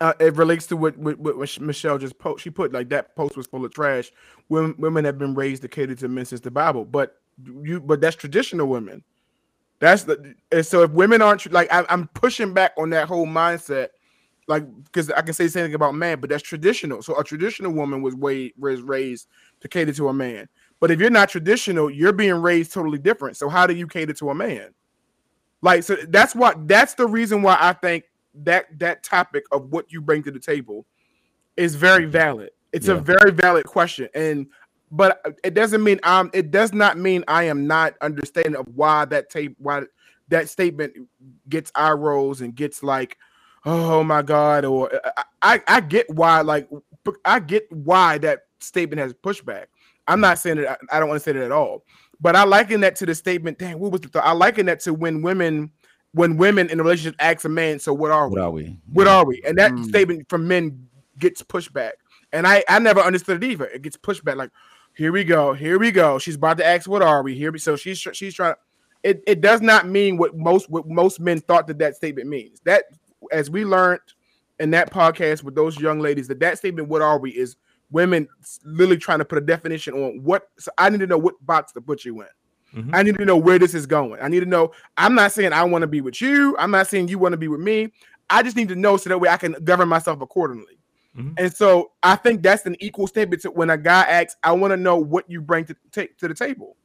[0.00, 2.44] uh, it relates to what, what, what Michelle just post.
[2.44, 4.12] She put like that post was full of trash.
[4.48, 7.20] Women women have been raised to cater to men since the Bible, but
[7.62, 9.02] you but that's traditional women.
[9.80, 13.26] That's the and so if women aren't like I, am pushing back on that whole
[13.26, 13.88] mindset,
[14.46, 17.02] like because I can say something about man, but that's traditional.
[17.02, 19.28] So a traditional woman was way was raised
[19.60, 20.48] to cater to a man.
[20.80, 23.36] But if you're not traditional, you're being raised totally different.
[23.36, 24.74] So how do you cater to a man?
[25.60, 29.90] Like so that's what that's the reason why I think that that topic of what
[29.92, 30.86] you bring to the table
[31.56, 32.12] is very mm-hmm.
[32.12, 32.50] valid.
[32.72, 32.94] It's yeah.
[32.94, 34.08] a very valid question.
[34.14, 34.46] And
[34.90, 39.04] but it doesn't mean I'm it does not mean I am not understanding of why
[39.06, 39.82] that tape why
[40.28, 40.94] that statement
[41.48, 43.16] gets eye rolls and gets like
[43.64, 46.68] oh my god or uh, I I get why like
[47.24, 49.66] I get why that statement has pushback.
[50.08, 51.84] I'm not saying that I, I don't want to say that at all.
[52.20, 53.58] But I liken that to the statement.
[53.58, 54.24] Dang, what was the thought?
[54.24, 55.70] I liken that to when women,
[56.12, 58.34] when women in a relationship ask a man, "So what are we?
[58.34, 58.78] What are we?
[58.92, 59.84] What are we?" And that mm.
[59.84, 61.92] statement from men gets pushback.
[62.32, 63.66] And I, I never understood it either.
[63.66, 64.36] It gets pushback.
[64.36, 64.50] Like,
[64.94, 66.18] here we go, here we go.
[66.18, 67.58] She's about to ask, "What are we?" Here we.
[67.58, 68.54] So she's she's trying.
[69.04, 72.60] It, it does not mean what most what most men thought that that statement means.
[72.64, 72.84] That
[73.30, 74.00] as we learned
[74.58, 77.56] in that podcast with those young ladies, that that statement, "What are we?" is
[77.90, 78.28] women
[78.64, 80.48] literally trying to put a definition on what.
[80.58, 82.28] So I need to know what box to put you in.
[82.74, 82.94] Mm-hmm.
[82.94, 84.20] I need to know where this is going.
[84.20, 84.72] I need to know.
[84.96, 86.56] I'm not saying I want to be with you.
[86.58, 87.92] I'm not saying you want to be with me.
[88.30, 90.78] I just need to know so that way I can govern myself accordingly.
[91.16, 91.32] Mm-hmm.
[91.38, 94.72] And so I think that's an equal statement to when a guy asks, I want
[94.72, 96.76] to know what you bring to take to the table.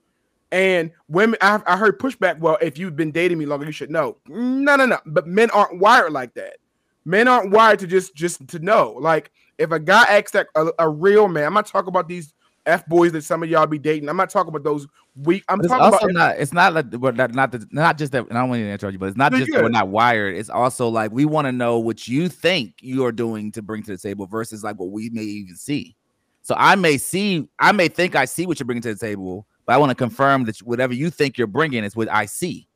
[0.51, 2.39] And women, I, I heard pushback.
[2.39, 4.17] Well, if you've been dating me longer, you should know.
[4.27, 4.99] No, no, no.
[5.05, 6.57] But men aren't wired like that.
[7.05, 8.95] Men aren't wired to just just to know.
[8.99, 12.33] Like if a guy acts that a, a real man, I'm not talking about these
[12.65, 14.09] f boys that some of y'all be dating.
[14.09, 15.43] I'm not talking about those weak.
[15.49, 16.37] I'm But it's talking also about not.
[16.37, 18.27] It's not like we're not not, the, not just that.
[18.27, 19.89] And I don't want to interrupt you, but it's not just you're that we're not
[19.89, 20.35] wired.
[20.35, 23.83] It's also like we want to know what you think you are doing to bring
[23.83, 25.95] to the table versus like what we may even see.
[26.41, 29.47] So I may see, I may think I see what you're bringing to the table,
[29.65, 32.67] but I want to confirm that whatever you think you're bringing is what I see.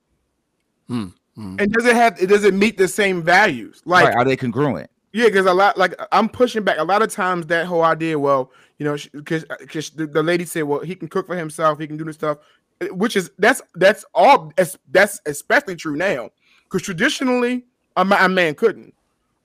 [0.88, 1.58] Hmm, hmm.
[1.60, 3.82] and does it have does it meet the same values?
[3.86, 4.16] Like right?
[4.16, 4.90] Are they congruent?
[5.14, 8.20] Yeah, because a lot like I'm pushing back a lot of times that whole idea.
[8.20, 11.80] Well, you know, because because the, the lady said, well, he can cook for himself,
[11.80, 12.38] he can do this stuff,
[12.82, 16.30] eh, which is that's that's all that's, that's especially true now.
[16.64, 17.66] Because traditionally,
[17.96, 18.94] a, a man couldn't,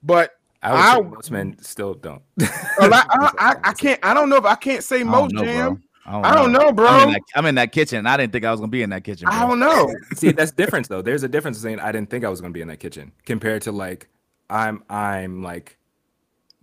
[0.02, 2.22] but I would I- say most men still don't.
[2.80, 4.00] a lot, I, I, I can't.
[4.02, 5.74] I don't know if I can't say I most don't know, jam.
[5.74, 5.82] bro.
[6.04, 6.86] I don't know, bro.
[6.88, 7.98] I'm in, that, I'm in that kitchen.
[8.00, 9.28] and I didn't think I was gonna be in that kitchen.
[9.28, 9.88] I don't know.
[10.14, 11.00] See, that's difference though.
[11.00, 13.62] There's a difference saying I didn't think I was gonna be in that kitchen compared
[13.62, 14.08] to like
[14.52, 15.78] I'm I'm like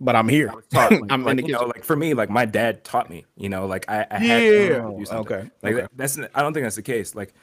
[0.00, 0.50] But I'm here.
[0.50, 2.46] I was taught like, I'm in like, the you know, like for me, like my
[2.46, 4.78] dad taught me, you know, like I, I had Yeah.
[4.86, 5.32] to do something.
[5.32, 5.86] Okay, Like okay.
[5.94, 7.14] that's I don't think that's the case.
[7.14, 7.34] Like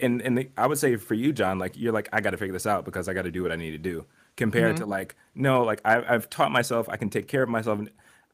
[0.00, 2.38] and and the, I would say for you, John, like you're like I got to
[2.38, 4.06] figure this out because I got to do what I need to do.
[4.36, 4.78] Compared Mm-hmm.
[4.78, 7.78] to like no, like I, I've taught myself I can take care of myself.
[7.78, 7.90] And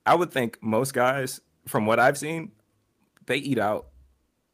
[0.06, 2.52] I would think most guys, from what I've seen,
[3.26, 3.88] they eat out.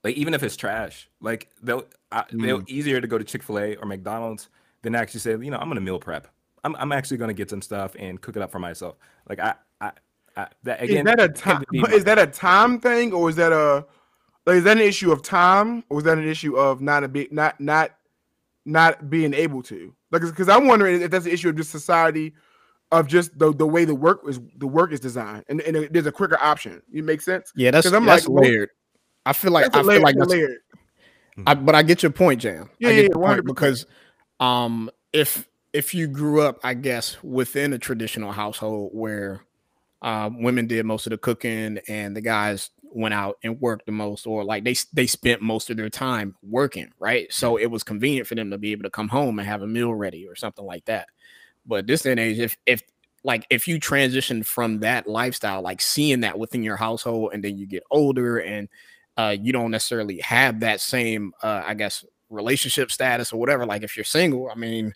[0.04, 3.58] Like even if it's trash, like they'll I, they'll easier to go to Chick Fil
[3.58, 4.48] A or McDonald's
[4.82, 6.28] than actually say, you know, I'm gonna meal prep.
[6.64, 8.96] I'm I'm actually gonna get some stuff and cook it up for myself.
[9.28, 9.92] Like I I,
[10.36, 10.98] I that again.
[10.98, 11.64] is that a time?
[11.72, 13.84] Is that a time thing, or is that a
[14.46, 17.08] like, is that an issue of time, or is that an issue of not a
[17.08, 17.92] big not not
[18.64, 19.94] not being able to?
[20.10, 22.34] Like, because I'm wondering if that's an issue of just society,
[22.90, 26.06] of just the the way the work is the work is designed, and, and there's
[26.06, 26.82] a quicker option.
[26.90, 27.52] You make sense?
[27.54, 28.70] Yeah, that's 'Cause I'm that's like, well, layered.
[29.26, 30.56] I feel like That's I a feel layer, like a that's layer.
[31.46, 32.70] I, but I get your point, Jam.
[32.78, 33.86] Yeah, I yeah, your point because
[34.40, 39.42] um if if you grew up, I guess, within a traditional household where
[40.02, 43.92] uh, women did most of the cooking and the guys went out and worked the
[43.92, 47.32] most, or like they they spent most of their time working, right?
[47.32, 49.66] So it was convenient for them to be able to come home and have a
[49.66, 51.06] meal ready or something like that.
[51.66, 52.82] But this day and age, if if
[53.22, 57.56] like if you transition from that lifestyle, like seeing that within your household, and then
[57.58, 58.68] you get older and
[59.16, 63.66] uh, you don't necessarily have that same, uh, I guess, relationship status or whatever.
[63.66, 64.94] Like if you're single, I mean,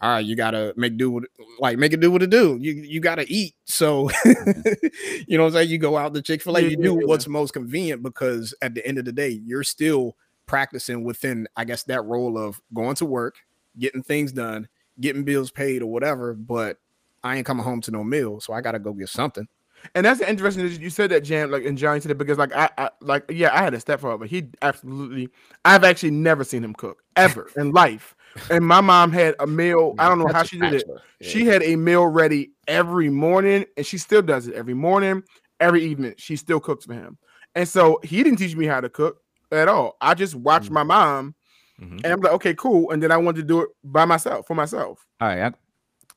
[0.00, 1.24] all right, you gotta make do with
[1.58, 2.58] like make it do what it do.
[2.60, 3.54] You you gotta eat.
[3.64, 4.86] So mm-hmm.
[5.26, 5.70] you know what I'm saying?
[5.70, 9.04] You go out to Chick-fil-A, you do what's most convenient because at the end of
[9.04, 13.36] the day, you're still practicing within, I guess, that role of going to work,
[13.78, 14.68] getting things done,
[15.00, 16.78] getting bills paid or whatever, but
[17.24, 19.48] I ain't coming home to no meal, so I gotta go get something.
[19.94, 21.50] And that's interesting that you said that, Jam.
[21.50, 24.18] Like, and Johnny said it because, like, I, I, like, yeah, I had a stepfather,
[24.18, 25.28] but he absolutely,
[25.64, 28.15] I've actually never seen him cook ever in life.
[28.50, 29.94] And my mom had a meal.
[29.98, 30.84] I don't know how That's she did it.
[31.20, 31.28] Yeah.
[31.28, 35.22] She had a meal ready every morning, and she still does it every morning,
[35.60, 36.14] every evening.
[36.18, 37.18] She still cooks for him.
[37.54, 39.96] And so he didn't teach me how to cook at all.
[40.00, 41.34] I just watched my mom,
[41.80, 42.04] Mhm.
[42.04, 42.90] and I'm like, okay, cool.
[42.90, 45.06] And then I wanted to do it by myself for myself.
[45.20, 45.52] All right, I,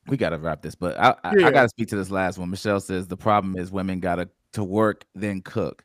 [0.08, 1.46] we gotta wrap this, but I, I, Yeah.
[1.46, 2.50] I gotta speak to this last one.
[2.50, 5.84] Michelle says the problem is women gotta to work then cook.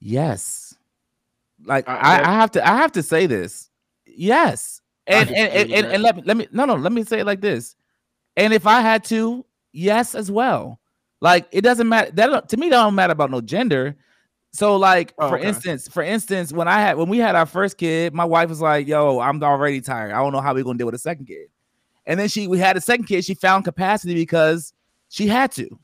[0.00, 0.74] Yes,
[1.64, 3.70] like I, I have to I have to say this.
[4.06, 7.20] Yes, and and, and, and, and let me let me no no let me say
[7.20, 7.76] it like this.
[8.36, 10.80] And if I had to, yes as well.
[11.20, 12.10] Like it doesn't matter.
[12.12, 13.96] That to me that don't matter about no gender.
[14.52, 15.48] So like Oh, for okay.
[15.48, 18.60] instance, for instance, when I had when we had our first kid, my wife was
[18.60, 20.12] like, "Yo, I'm already tired.
[20.12, 21.48] I don't know how we're gonna deal with a second kid."
[22.06, 23.24] And then she we had a second kid.
[23.24, 24.72] She found capacity because
[25.08, 25.78] she had to.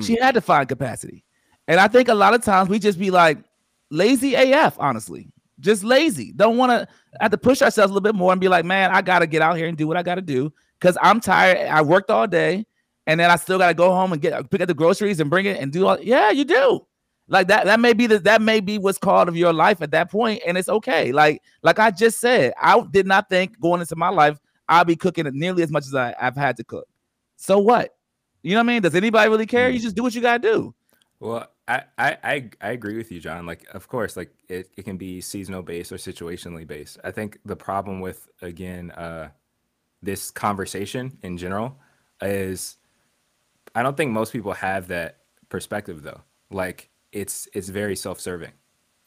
[0.00, 1.22] She had to find capacity.
[1.68, 3.38] And I think a lot of times we just be like
[3.90, 5.28] lazy AF, honestly.
[5.62, 6.32] Just lazy.
[6.32, 6.88] Don't want to
[7.20, 9.40] have to push ourselves a little bit more and be like, man, I gotta get
[9.40, 11.68] out here and do what I gotta do because I'm tired.
[11.68, 12.66] I worked all day,
[13.06, 15.46] and then I still gotta go home and get pick up the groceries and bring
[15.46, 15.98] it and do all.
[16.00, 16.86] Yeah, you do.
[17.28, 17.64] Like that.
[17.64, 20.42] That may be the that may be what's called of your life at that point,
[20.46, 21.12] and it's okay.
[21.12, 24.96] Like like I just said, I did not think going into my life I'll be
[24.96, 26.88] cooking nearly as much as I, I've had to cook.
[27.36, 27.94] So what?
[28.42, 28.82] You know what I mean?
[28.82, 29.68] Does anybody really care?
[29.68, 29.82] You mm.
[29.82, 30.74] just do what you gotta do.
[31.20, 33.46] Well, I, I I agree with you, John.
[33.46, 36.98] Like, of course, like it, it can be seasonal based or situationally based.
[37.04, 39.30] I think the problem with again uh
[40.02, 41.78] this conversation in general
[42.20, 42.78] is
[43.74, 46.22] I don't think most people have that perspective though.
[46.50, 48.52] Like it's it's very self-serving.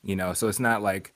[0.04, 1.13] You know, so it's not like,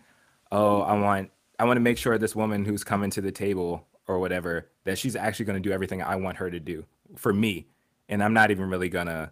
[0.51, 3.87] oh, I want I want to make sure this woman who's coming to the table
[4.07, 7.33] or whatever that she's actually going to do everything I want her to do for
[7.33, 7.67] me,
[8.09, 9.31] and I'm not even really gonna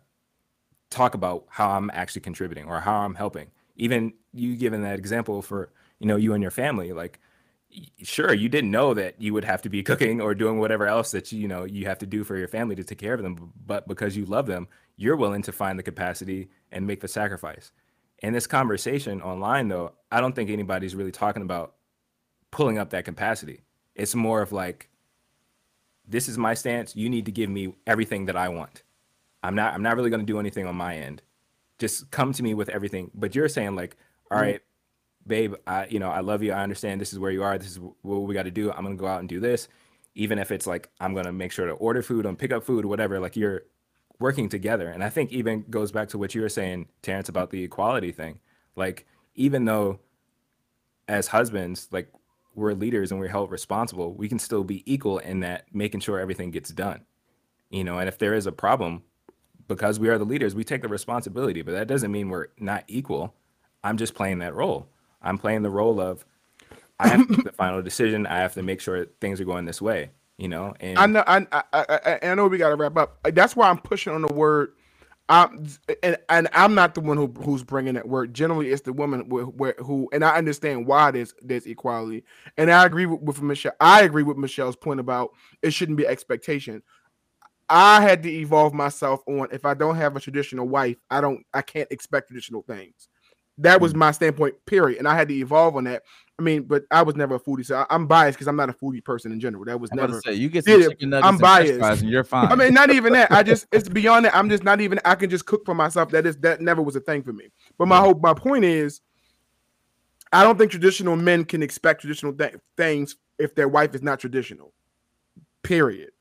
[0.90, 3.52] talk about how I'm actually contributing or how I'm helping.
[3.76, 7.20] Even you giving that example for you know you and your family, like
[8.04, 11.12] sure you didn't know that you would have to be cooking or doing whatever else
[11.12, 13.54] that you, know you have to do for your family to take care of them,
[13.66, 17.72] but because you love them, you're willing to find the capacity and make the sacrifice.
[18.24, 21.76] in this conversation online though i don't think anybody's really talking about
[22.52, 23.62] pulling up that capacity
[23.96, 24.90] it's more of like
[26.08, 28.84] this is my stance you need to give me everything that i want
[29.48, 31.22] i'm not i'm not really going to do anything on my end.
[31.80, 33.12] Just come to me with everything.
[33.16, 33.96] But you're saying like
[34.30, 34.62] all right
[35.26, 36.52] babe i you know i love you.
[36.52, 37.58] I understand this is where you are.
[37.58, 38.72] This is what we got to do.
[38.72, 39.70] I'm going to go out and do this.
[40.16, 42.64] Even if it's like i'm going to make sure to order food and pick up
[42.64, 43.64] food whatever like you're
[44.20, 44.90] working together.
[44.90, 48.12] And i think even goes back to what you were saying terrence about the equality
[48.12, 48.40] thing.
[48.76, 49.06] Like
[49.36, 50.00] even though
[51.08, 52.12] as husbands like
[52.54, 56.20] we're leaders and we're held responsible we can still be equal in that making sure
[56.20, 57.06] everything gets done.
[57.70, 59.04] You know and if there is a problem
[59.68, 62.84] because we are the leaders we take the responsibility but that doesn't mean we're not
[62.88, 63.34] equal
[63.84, 64.88] i'm just playing that role
[65.22, 66.26] i'm playing the role of
[67.00, 69.66] i have to make the final decision i have to make sure things are going
[69.66, 71.24] this way you know and I know.
[71.28, 73.20] I, I, I, I know we got to wrap up.
[73.26, 74.74] Uh, that's why I'm pushing on the word.
[75.30, 75.68] I'm,
[76.04, 78.34] and and I'm not the one who who's bringing that word.
[78.34, 82.24] Generally, it's the woman where who, and I understand why there's there's equality.
[82.58, 83.74] And I agree with, with Michelle.
[83.82, 86.84] I agree with Michelle's point about it shouldn't be expectation.
[87.70, 91.46] I had to evolve myself on if I don't have a traditional wife, I don't
[91.54, 93.10] I can't expect traditional things.
[93.60, 93.98] That was mm.
[93.98, 95.00] my standpoint, period.
[95.00, 96.04] And I had to evolve on that.
[96.40, 98.70] I mean, but I was never a foodie, so I, am biased because I'm not
[98.70, 99.66] a foodie person in general.
[99.66, 100.22] That was I'm never.
[100.22, 101.80] say you get some chicken nuggets I'm and biased.
[101.80, 102.52] fries and you're fine.
[102.52, 103.32] I mean, not even that.
[103.32, 104.36] I just it's beyond that.
[104.36, 105.00] I'm just not even.
[105.04, 106.10] I can just cook for myself.
[106.12, 107.50] That is that never was a thing for me.
[107.80, 108.04] But my mm.
[108.04, 109.02] hope, my point is,
[110.32, 114.20] I don't think traditional men can expect traditional th- things if their wife is not
[114.20, 114.74] traditional.
[115.64, 116.12] Period.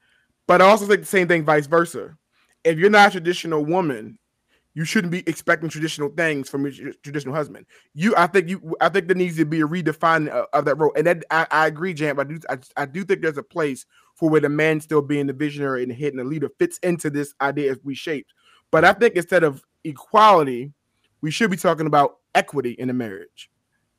[0.47, 2.17] But I also think the same thing vice versa.
[2.65, 4.19] If you're not a traditional woman,
[4.75, 7.65] you shouldn't be expecting traditional things from your traditional husband.
[7.95, 10.77] You, I think you, I think there needs to be a redefining of, of that
[10.77, 10.93] role.
[10.95, 12.21] And that I, I agree, Jam.
[12.21, 15.27] I do, I, I do think there's a place for where the man still being
[15.27, 18.35] the visionary and the head and the leader fits into this idea as we shaped.
[18.71, 20.73] But I think instead of equality,
[21.23, 23.51] we should be talking about equity in a marriage.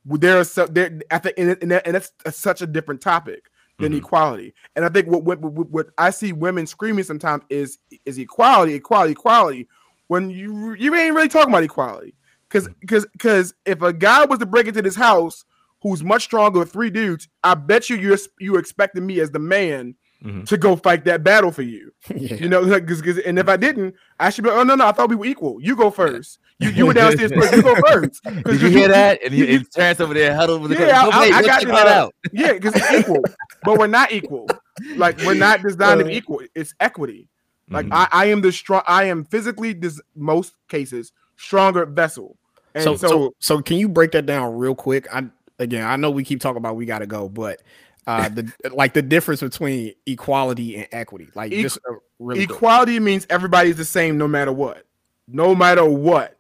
[0.06, 3.98] There are so there, I think, and, and, that's such a different topic than Mhm.
[3.98, 4.54] equality.
[4.76, 8.74] And I think what, what what what I see women screaming sometimes is is equality,
[8.74, 9.68] equality, equality.
[10.08, 12.16] When you you ain't really talking about equality,
[12.50, 15.44] because because because if a guy was to break into this house
[15.84, 19.40] who's much stronger with three dudes, I bet you you're you expecting me as the
[19.40, 20.48] man Mhm.
[20.48, 21.92] to go fight that battle for you.
[22.16, 22.34] yeah.
[22.36, 24.50] You know, because and if I didn't, I should be.
[24.50, 25.62] Oh no, no, I thought we were equal.
[25.62, 26.40] You go first.
[26.60, 27.54] You you were downstairs first.
[27.56, 28.24] You go first.
[28.24, 29.20] 'Cause Did you hear that?
[29.24, 31.62] And, he, and Terrence over there huddled with the Yeah, Go, I- babe, I got
[31.62, 31.68] you.
[31.70, 32.16] that Uh, out.
[32.32, 33.24] Yeah, because it's equal,
[33.64, 34.48] but we're not equal.
[34.96, 36.42] Like we're not designed to Uh, be equal.
[36.56, 37.30] It's equity.
[37.70, 37.94] Like Mhm.
[37.94, 38.82] I, I am the strong.
[38.88, 42.38] I am physically, this most cases, stronger vessel.
[42.74, 45.08] And so, so, so so can you break that down real quick?
[45.14, 45.26] I
[45.60, 47.62] again, I know we keep talking about we got to go, but
[48.08, 52.56] uh the like the difference between equality and equity, like Equ- just uh, really quick.
[52.58, 54.86] equality means everybody's the same no matter what.
[55.28, 56.37] No matter what.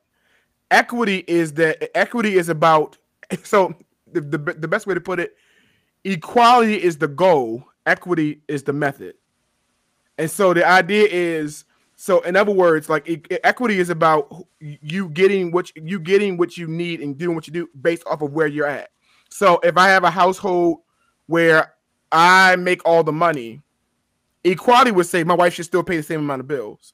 [0.72, 2.98] Equity is that equity is about.
[3.44, 3.74] So
[4.12, 5.36] the, the the best way to put it,
[6.06, 7.64] equality is the goal.
[7.86, 9.16] Equity is the method.
[10.18, 13.08] And so the idea is so in other words like
[13.44, 17.48] equity is about you getting what you- you getting what you need and doing what
[17.48, 18.90] you do based off of where you're at.
[19.30, 20.80] So if I have a household
[21.28, 21.74] where
[22.12, 23.62] I make all the money,
[24.44, 26.94] equality would say my wife should still pay the same amount of bills.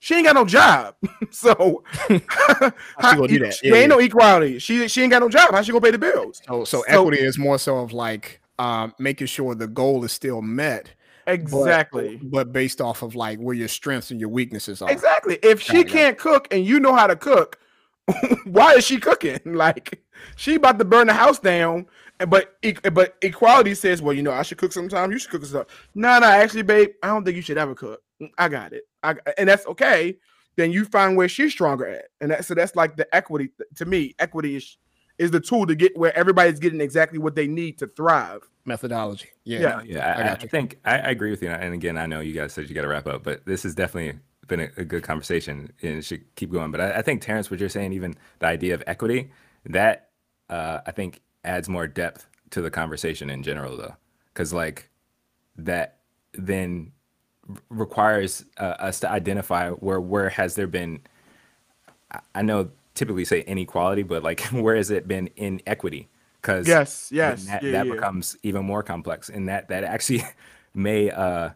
[0.00, 0.94] She ain't got no job,
[1.30, 3.56] so How she gonna do that?
[3.62, 4.58] There Yeah, ain't no equality.
[4.60, 5.50] She she ain't got no job.
[5.52, 6.40] How she gonna pay the bills?
[6.46, 10.12] So, so So- equity is more so of like um, making sure the goal is
[10.12, 10.90] still met,
[11.28, 12.18] Exactly.
[12.22, 14.90] but, based off of like where your strengths and your weaknesses are.
[14.90, 15.38] Exactly.
[15.42, 15.92] If she Got it, got it.
[15.92, 17.58] can't cook and you know how to cook,
[18.44, 19.38] why is she cooking?
[19.44, 20.02] Like
[20.36, 21.86] she about to burn the house down.
[22.28, 22.56] But
[22.92, 25.12] but equality says, well, you know, I should cook sometime.
[25.12, 25.66] You should cook stuff.
[25.94, 28.02] No, no, actually, babe, I don't think you should ever cook.
[28.36, 28.84] I got it.
[29.02, 30.16] I, and that's okay.
[30.56, 33.50] Then you find where she's stronger at, and that, so that's like the equity.
[33.76, 34.76] To me, equity is
[35.18, 38.42] is the tool to get where everybody's getting exactly what they need to thrive.
[38.64, 39.28] Methodology.
[39.44, 39.60] Yeah.
[39.60, 39.82] Yeah.
[39.84, 40.48] Yeah, I I, I, got you.
[40.48, 41.48] think I, I agree with you.
[41.48, 43.74] And again, I know you guys said you got to wrap up, but this has
[43.74, 46.70] definitely been a, a good conversation and should keep going.
[46.70, 49.30] But I, I think Terrence, what you're saying, even the idea of equity,
[49.66, 50.10] that
[50.48, 53.96] uh, I think adds more depth to the conversation in general, though,
[54.32, 54.90] because like
[55.56, 55.98] that
[56.32, 56.97] then r-
[57.70, 61.00] requires uh, us to identify where where has there been.
[62.12, 66.08] I- I know typically say inequality, but like where has it been inequity?
[66.40, 67.94] Because Yes, yes, that, yeah, that yeah.
[67.96, 70.22] becomes even more complex and that that actually
[70.74, 71.50] may uh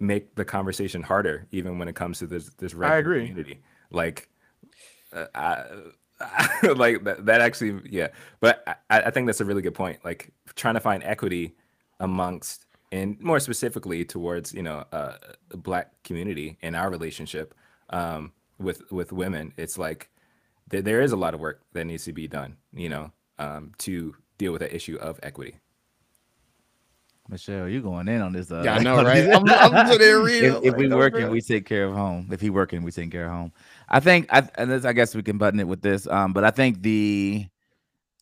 [0.00, 3.18] make the conversation harder even when it comes to this this red pill agree.
[3.18, 3.60] community
[3.90, 4.28] like
[5.12, 5.64] uh, I,
[6.76, 8.08] like that, that actually yeah
[8.40, 11.54] but I, I think that's a really good point like trying to find equity
[12.00, 15.16] amongst and more specifically towards you know uh,
[15.50, 17.54] black community in our relationship
[17.90, 20.10] um with with women it's like
[20.68, 23.72] there, there is a lot of work that needs to be done, you know, um,
[23.78, 25.56] to deal with the issue of equity.
[27.28, 28.50] Michelle, you going in on this?
[28.52, 29.28] Uh, Yeah, I know, right?
[29.28, 30.54] I'm, I'm sitting there reading.
[30.56, 32.28] if, if we working, we take care of home.
[32.30, 33.52] If he working, we take care of home.
[33.88, 36.06] I think, I, and this, I guess we can button it with this.
[36.06, 37.46] Um, but I think the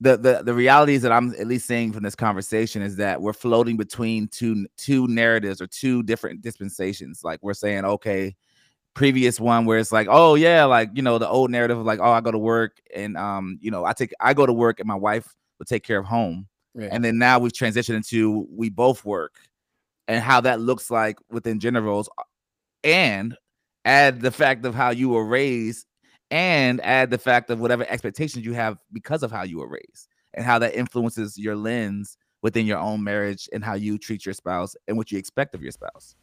[0.01, 3.33] the the the realities that I'm at least seeing from this conversation is that we're
[3.33, 7.23] floating between two two narratives or two different dispensations.
[7.23, 8.35] Like we're saying, okay,
[8.95, 12.01] previous one where it's like, oh yeah, like you know, the old narrative of like,
[12.01, 14.81] oh, I go to work and um, you know, I take I go to work
[14.81, 16.49] and my wife will take care of home.
[16.75, 16.89] Yeah.
[16.91, 19.37] And then now we've transitioned into we both work
[20.09, 22.09] and how that looks like within gender roles
[22.83, 23.37] and
[23.85, 25.87] add the fact of how you were raised
[26.31, 30.09] and add the fact of whatever expectations you have because of how you were raised
[30.35, 34.35] and how that influences your lens within your own marriage and how you treat your
[34.35, 36.17] spouse and what you expect of your spouse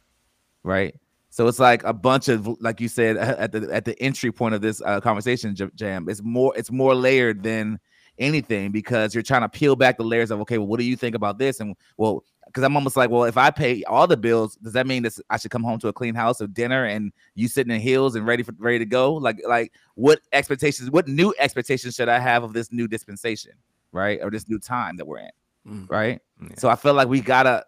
[0.64, 0.94] right?
[1.30, 4.54] So it's like a bunch of like you said at the at the entry point
[4.54, 7.78] of this uh, conversation jam it's more it's more layered than
[8.18, 10.96] anything because you're trying to peel back the layers of okay well what do you
[10.96, 14.16] think about this and well because i'm almost like well if i pay all the
[14.16, 16.84] bills does that mean that i should come home to a clean house of dinner
[16.84, 20.90] and you sitting in heels and ready for ready to go like like what expectations
[20.90, 23.52] what new expectations should i have of this new dispensation
[23.92, 25.30] right or this new time that we're in
[25.66, 25.88] Mm.
[25.88, 26.48] right Yeah.
[26.58, 27.64] so i feel like we gotta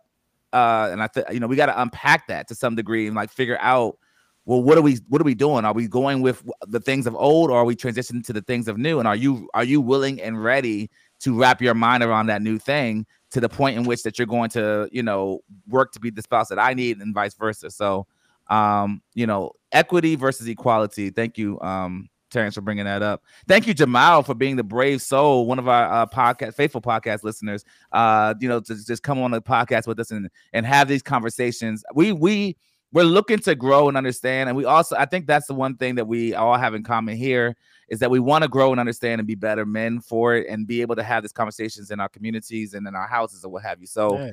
[0.52, 3.30] uh and i think you know we gotta unpack that to some degree and like
[3.30, 3.98] figure out
[4.46, 7.14] well what are we what are we doing are we going with the things of
[7.16, 9.80] old or are we transitioning to the things of new and are you are you
[9.80, 10.90] willing and ready
[11.20, 14.26] to wrap your mind around that new thing to the point in which that you're
[14.26, 17.70] going to you know work to be the spouse that i need and vice versa
[17.70, 18.06] so
[18.48, 23.22] um you know equity versus equality thank you um Terrence for bringing that up.
[23.46, 27.22] Thank you, Jamal, for being the brave soul, one of our uh, podcast faithful podcast
[27.22, 27.64] listeners.
[27.92, 31.02] Uh, you know, to just come on the podcast with us and and have these
[31.02, 31.84] conversations.
[31.94, 32.56] We we
[32.94, 35.96] we're looking to grow and understand, and we also I think that's the one thing
[35.96, 37.56] that we all have in common here
[37.88, 40.66] is that we want to grow and understand and be better men for it, and
[40.66, 43.64] be able to have these conversations in our communities and in our houses or what
[43.64, 43.86] have you.
[43.86, 44.30] So Yeah.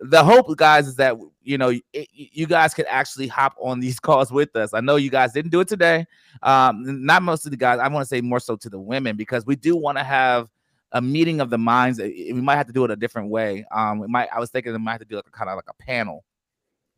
[0.00, 3.98] the hope, guys, is that you know it, you guys could actually hop on these
[4.08, 4.72] calls with us.
[4.72, 6.06] I know you guys didn't do it today.
[6.40, 7.80] Um, not most of the guys.
[7.80, 10.48] I want to say more so to the women because we do want to have
[10.92, 11.98] a meeting of the minds.
[11.98, 13.64] Uh, We might have to do it a different way.
[13.72, 14.28] Um, we might.
[14.32, 16.24] I was thinking we might have to do like a kind of like a panel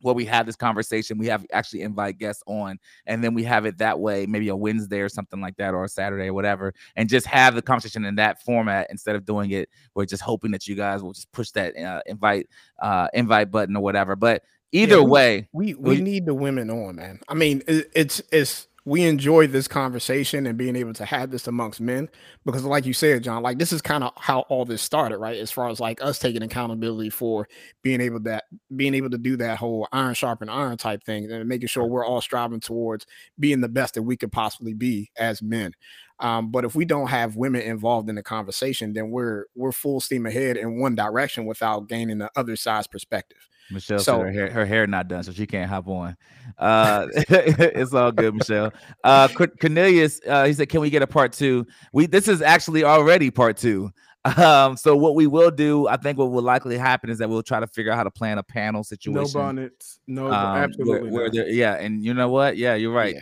[0.03, 1.19] where we have this conversation.
[1.19, 4.57] We have actually invite guests on, and then we have it that way, maybe a
[4.57, 8.05] Wednesday or something like that, or a Saturday or whatever, and just have the conversation
[8.05, 9.69] in that format instead of doing it.
[9.95, 12.49] We're just hoping that you guys will just push that uh, invite
[12.81, 14.17] uh, invite button or whatever.
[14.17, 14.43] But
[14.73, 17.21] either we- way, we we- we need the women on, man.
[17.29, 21.49] I mean, it, it's it's we enjoy this conversation and being able to have this
[21.49, 22.09] amongst men
[22.45, 25.37] because, like you said, John, like this is kind of how all this started, right?
[25.39, 27.49] As far as like us taking accountability for
[27.83, 28.45] being able that
[28.77, 32.07] being able to do that whole iron sharpen iron type thing and making sure we're
[32.07, 33.07] all striving towards
[33.41, 35.73] being the best that we could possibly be as men.
[36.21, 40.01] Um, but if we don't have women involved in the conversation, then we're we're full
[40.01, 43.49] steam ahead in one direction without gaining the other side's perspective.
[43.71, 46.17] Michelle So- said her hair, her hair not done, so she can't hop on.
[46.59, 48.73] Uh, it's all good, Michelle.
[49.03, 51.67] Uh, Cor- Cornelius, uh, he said, "Can we get a part two?
[51.93, 53.91] We this is actually already part two.
[54.37, 57.45] Um, so what we will do, I think, what will likely happen is that we'll
[57.45, 59.23] try to figure out how to plan a panel situation.
[59.23, 60.01] No bonnets.
[60.09, 61.11] No, um, absolutely.
[61.11, 61.53] where- where not.
[61.53, 62.57] yeah, and you know what?
[62.57, 63.17] Yeah, you're right.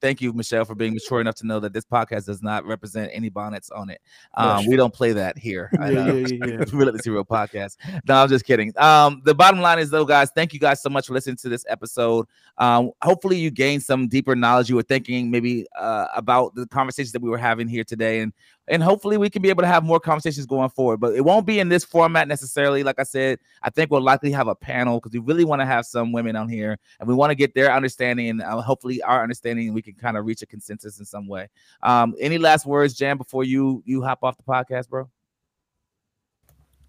[0.00, 3.10] Thank you, Michelle, for being mature enough to know that this podcast does not represent
[3.14, 4.00] any bonnets on it.
[4.34, 5.70] Um, we don't play that here.
[5.84, 6.64] Yeah, yeah, yeah, yeah.
[6.72, 7.76] Relentless Hero podcast.
[8.08, 8.72] No, I'm just kidding.
[8.78, 11.48] Um, the bottom line is though, guys, thank you guys so much for listening to
[11.48, 12.26] this episode.
[12.56, 14.70] Um, hopefully you gained some deeper knowledge.
[14.70, 18.32] You were thinking maybe uh about the conversations that we were having here today, and
[18.68, 20.98] and hopefully we can be able to have more conversations going forward.
[20.98, 22.82] But it won't be in this format necessarily.
[22.82, 25.66] Like I said, I think we'll likely have a panel because we really want to
[25.66, 29.02] have some women on here, and we want to get their understanding and uh, hopefully
[29.02, 29.63] our understanding.
[29.66, 31.48] And We can kind of reach a consensus in some way.
[31.82, 35.08] Um, any last words, Jam, before you you hop off the podcast, bro?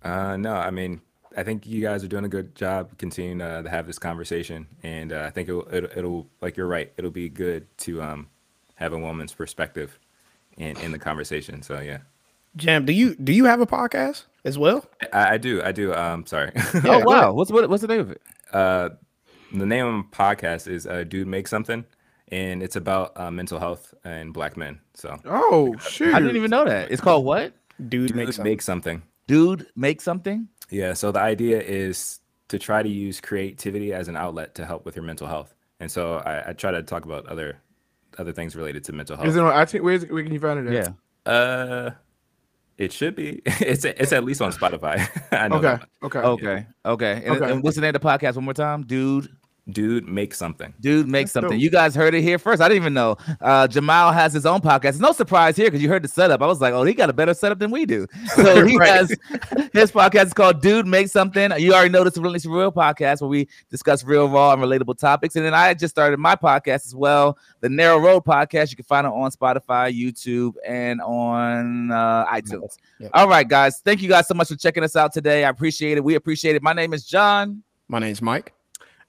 [0.04, 1.02] Uh, no, I mean,
[1.36, 4.68] I think you guys are doing a good job continuing uh, to have this conversation,
[4.84, 8.28] and uh, I think it'll, it'll, it'll, like you're right, it'll be good to um,
[8.76, 9.98] have a woman's perspective
[10.58, 11.62] in, in the conversation.
[11.64, 12.00] So yeah,
[12.56, 14.86] Jam, do you do you have a podcast as well?
[15.12, 15.94] I, I do, I do.
[15.94, 16.52] Um, sorry.
[16.86, 18.22] oh wow, what's what, what's the name of it?
[18.54, 18.90] uh,
[19.52, 21.86] the name of my podcast is uh, "Dude Make Something,"
[22.30, 24.80] and it's about uh, mental health and black men.
[24.94, 26.14] So Oh shoot!
[26.14, 26.92] I didn't even know that.
[26.92, 27.54] It's called what?
[27.78, 29.04] Dude, Dude makes Make Something.
[29.28, 30.48] Dude, make something.
[30.70, 32.20] Yeah, so the idea is
[32.50, 35.54] to try to use creativity as an outlet to help with your mental health.
[35.80, 37.60] And so I, I try to talk about other
[38.18, 39.28] other things related to mental health.
[39.28, 39.82] Is it on iTunes?
[39.82, 40.74] Where, is it, where can you find it?
[40.74, 40.94] At?
[41.26, 41.32] Yeah.
[41.32, 41.92] uh
[42.78, 43.42] it should be.
[43.62, 45.08] It's it's at least on Spotify.
[45.32, 45.68] I know Okay.
[45.68, 45.90] that.
[46.04, 46.20] Okay.
[46.20, 46.66] Okay.
[46.86, 47.24] Okay.
[47.26, 47.52] And, Okay.
[47.52, 48.36] and what's the name of the podcast?
[48.36, 49.35] One more time, dude.
[49.72, 50.74] Dude, make something.
[50.80, 51.52] Dude, make That's something.
[51.54, 51.60] dope.
[51.60, 52.62] You guys heard it here first.
[52.62, 53.18] I didn't even know.
[53.42, 54.90] Uh, Jamal has his own podcast.
[54.90, 56.42] It's no surprise here because you heard the setup.
[56.42, 58.08] I was like, oh, he got a better setup than we do.
[58.36, 58.90] So he Right.
[58.90, 59.10] has
[59.74, 61.52] his podcast is called Dude Make Something.
[61.58, 64.98] You already know this is Relentless Real podcast where we discuss real, raw, and relatable
[64.98, 65.36] topics.
[65.36, 68.70] And then I just started my podcast as well, the Narrow Road Podcast.
[68.72, 72.78] You can find it on Spotify, YouTube, and on uh, iTunes.
[73.00, 73.12] Yep.
[73.14, 73.80] All right, guys.
[73.80, 75.44] Thank you guys so much for checking us out today.
[75.46, 76.04] I appreciate it.
[76.04, 76.62] We appreciate it.
[76.64, 77.64] My name is John.
[77.88, 78.55] My name is Mike.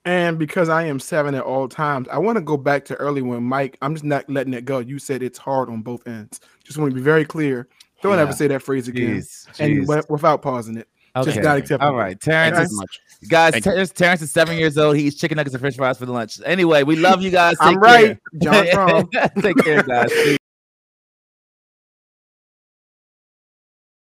[0.07, 3.21] And because I am seven at all times, I want to go back to early
[3.21, 4.79] when Mike, I'm just not letting it go.
[4.79, 6.39] You said it's hard on both ends.
[6.63, 7.67] Just want to be very clear.
[8.01, 8.21] Don't Yeah.
[8.21, 9.17] ever say that phrase again.
[9.17, 10.09] Jeez, And jeez.
[10.09, 10.87] without pausing it.
[11.17, 11.41] Just Okay.
[11.41, 11.91] not acceptable.
[11.93, 12.99] All right, Terrence Guys, is much.
[13.27, 13.51] guys.
[13.51, 13.63] Thank.
[13.65, 14.95] Terrence, Terrence is seven years old.
[14.95, 16.39] He eats chicken nuggets and French fries for lunch.
[16.45, 17.57] Anyway, we love you guys.
[17.59, 18.05] I'm Take right.
[18.41, 18.63] care.
[18.63, 19.09] John Fromm.
[19.41, 20.11] Take care, guys.